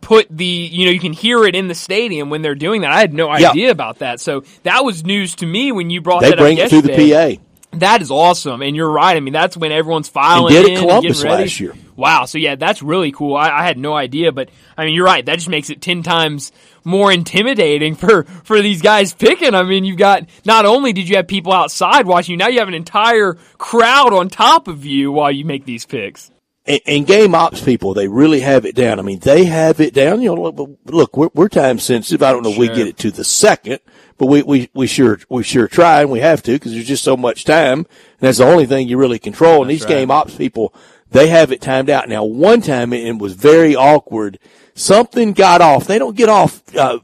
[0.00, 2.92] put the you know you can hear it in the stadium when they're doing that.
[2.92, 4.20] I had no idea about that.
[4.20, 6.82] So that was news to me when you brought they that bring up it through
[6.82, 7.40] the PA.
[7.78, 9.16] That is awesome, and you're right.
[9.16, 11.74] I mean, that's when everyone's filing and did it Columbus last year.
[11.96, 13.36] Wow, so yeah, that's really cool.
[13.36, 15.24] I, I, had no idea, but I mean, you're right.
[15.24, 16.52] That just makes it ten times
[16.84, 19.54] more intimidating for for these guys picking.
[19.54, 22.60] I mean, you've got not only did you have people outside watching you, now you
[22.60, 26.30] have an entire crowd on top of you while you make these picks
[26.66, 28.98] and, and, game ops people, they really have it down.
[28.98, 30.22] I mean, they have it down.
[30.22, 32.22] You know, look, look we're, we're time sensitive.
[32.22, 33.80] I don't know if we get it to the second,
[34.16, 37.04] but we, we, we sure, we sure try and we have to because there's just
[37.04, 37.80] so much time.
[37.80, 37.86] And
[38.20, 39.62] that's the only thing you really control.
[39.62, 39.90] And these right.
[39.90, 40.74] game ops people,
[41.10, 42.08] they have it timed out.
[42.08, 44.38] Now, one time it was very awkward.
[44.74, 45.86] Something got off.
[45.86, 47.00] They don't get off, uh,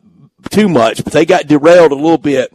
[0.48, 2.52] too much, but they got derailed a little bit.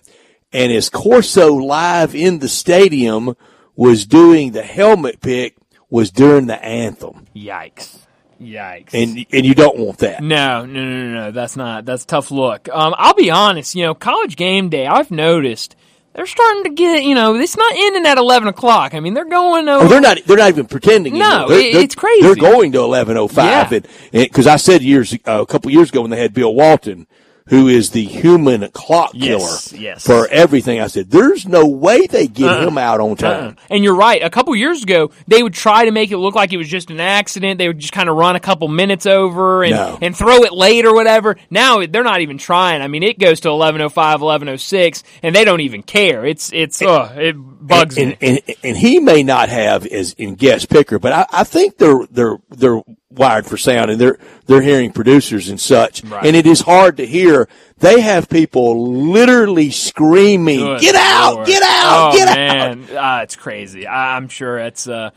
[0.51, 3.35] And as Corso live in the stadium
[3.75, 5.55] was doing the helmet pick,
[5.95, 7.25] was during the anthem.
[7.33, 7.99] Yikes.
[8.39, 8.93] Yikes.
[8.93, 10.21] And and you don't want that.
[10.21, 11.31] No, no, no, no, no.
[11.31, 12.67] That's not that's tough look.
[12.67, 15.77] Um, I'll be honest, you know, college game day, I've noticed
[16.11, 18.93] they're starting to get, you know, it's not ending at eleven o'clock.
[18.93, 19.85] I mean, they're going over.
[19.85, 20.17] Oh, they're not.
[20.25, 21.17] They're not even pretending.
[21.17, 22.23] No, they're, they're, it's crazy.
[22.23, 25.89] They're going to eleven oh five, and because I said years uh, a couple years
[25.89, 27.07] ago when they had Bill Walton,
[27.47, 30.05] who is the human clock killer yes, yes.
[30.05, 30.79] for everything.
[30.79, 32.67] I said, there's no way they get uh-uh.
[32.67, 33.49] him out on time.
[33.49, 33.65] Uh-uh.
[33.69, 34.23] And you're right.
[34.23, 36.89] A couple years ago, they would try to make it look like it was just
[36.89, 37.59] an accident.
[37.59, 39.97] They would just kind of run a couple minutes over and, no.
[40.01, 41.35] and throw it late or whatever.
[41.51, 42.81] Now they're not even trying.
[42.81, 46.25] I mean, it goes to 1105, 1106, and they don't even care.
[46.25, 47.35] It's, it's, and, uh, it
[47.67, 48.17] bugs and, me.
[48.21, 52.05] And, and, he may not have as in guest picker, but I, I think they're,
[52.09, 52.81] they're, they're
[53.17, 56.25] wired for sound and they're they're hearing producers and such right.
[56.25, 57.47] and it is hard to hear
[57.77, 61.47] they have people literally screaming Good get out Lord.
[61.47, 62.83] get out oh, get man.
[62.95, 65.11] out uh, it's crazy i'm sure it's uh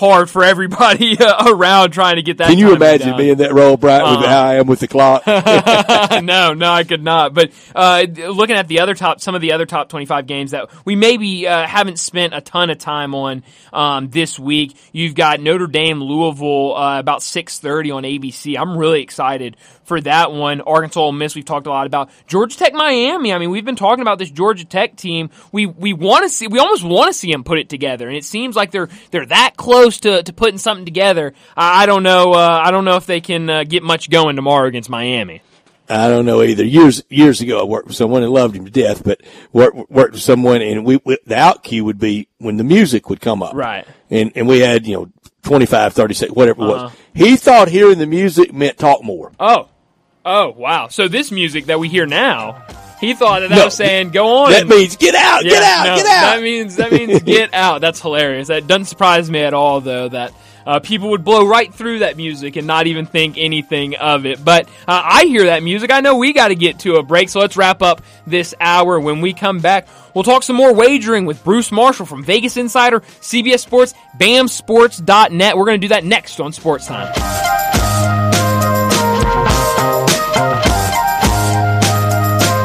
[0.00, 2.48] hard for everybody around trying to get that.
[2.48, 4.28] Can you imagine me in that role, Brian, uh, with uh-huh.
[4.28, 5.26] how I am with the clock?
[6.24, 7.34] no, no, I could not.
[7.34, 10.70] But uh, looking at the other top, some of the other top twenty-five games that
[10.86, 15.40] we maybe uh, haven't spent a ton of time on um, this week, you've got
[15.40, 18.58] Notre Dame, Louisville, uh, about six thirty on ABC.
[18.58, 19.58] I'm really excited
[19.90, 20.60] for that one.
[20.60, 23.32] Arkansas, Ole Miss, we've talked a lot about Georgia Tech, Miami.
[23.32, 25.30] I mean, we've been talking about this Georgia Tech team.
[25.50, 28.16] We we want to see, we almost want to see them put it together, and
[28.16, 31.34] it seems like they're they're that close to, to putting something together.
[31.56, 32.34] I, I don't know.
[32.34, 35.42] Uh, I don't know if they can uh, get much going tomorrow against Miami.
[35.88, 36.64] I don't know either.
[36.64, 39.22] Years years ago, I worked with someone and loved him to death, but
[39.52, 43.10] worked, worked with someone, and we, we the out cue would be when the music
[43.10, 43.88] would come up, right?
[44.08, 45.12] And and we had you know
[45.42, 46.84] 25, 30 seconds, whatever it uh-huh.
[46.84, 46.92] was.
[47.12, 49.32] He thought hearing the music meant talk more.
[49.40, 49.68] Oh,
[50.24, 50.88] Oh, wow.
[50.88, 52.62] So this music that we hear now
[53.00, 53.64] He thought that No.
[53.64, 56.34] was saying, "Go on." That and- means get out, get out, no, get out.
[56.34, 57.80] That means that means get out.
[57.80, 58.48] That's hilarious.
[58.48, 60.10] That doesn't surprise me at all, though.
[60.10, 60.34] That
[60.66, 64.44] uh, people would blow right through that music and not even think anything of it.
[64.44, 65.90] But uh, I hear that music.
[65.90, 69.00] I know we got to get to a break, so let's wrap up this hour.
[69.00, 73.00] When we come back, we'll talk some more wagering with Bruce Marshall from Vegas Insider,
[73.22, 75.56] CBS Sports, BAMSports.net.
[75.56, 77.10] We're going to do that next on Sports Time.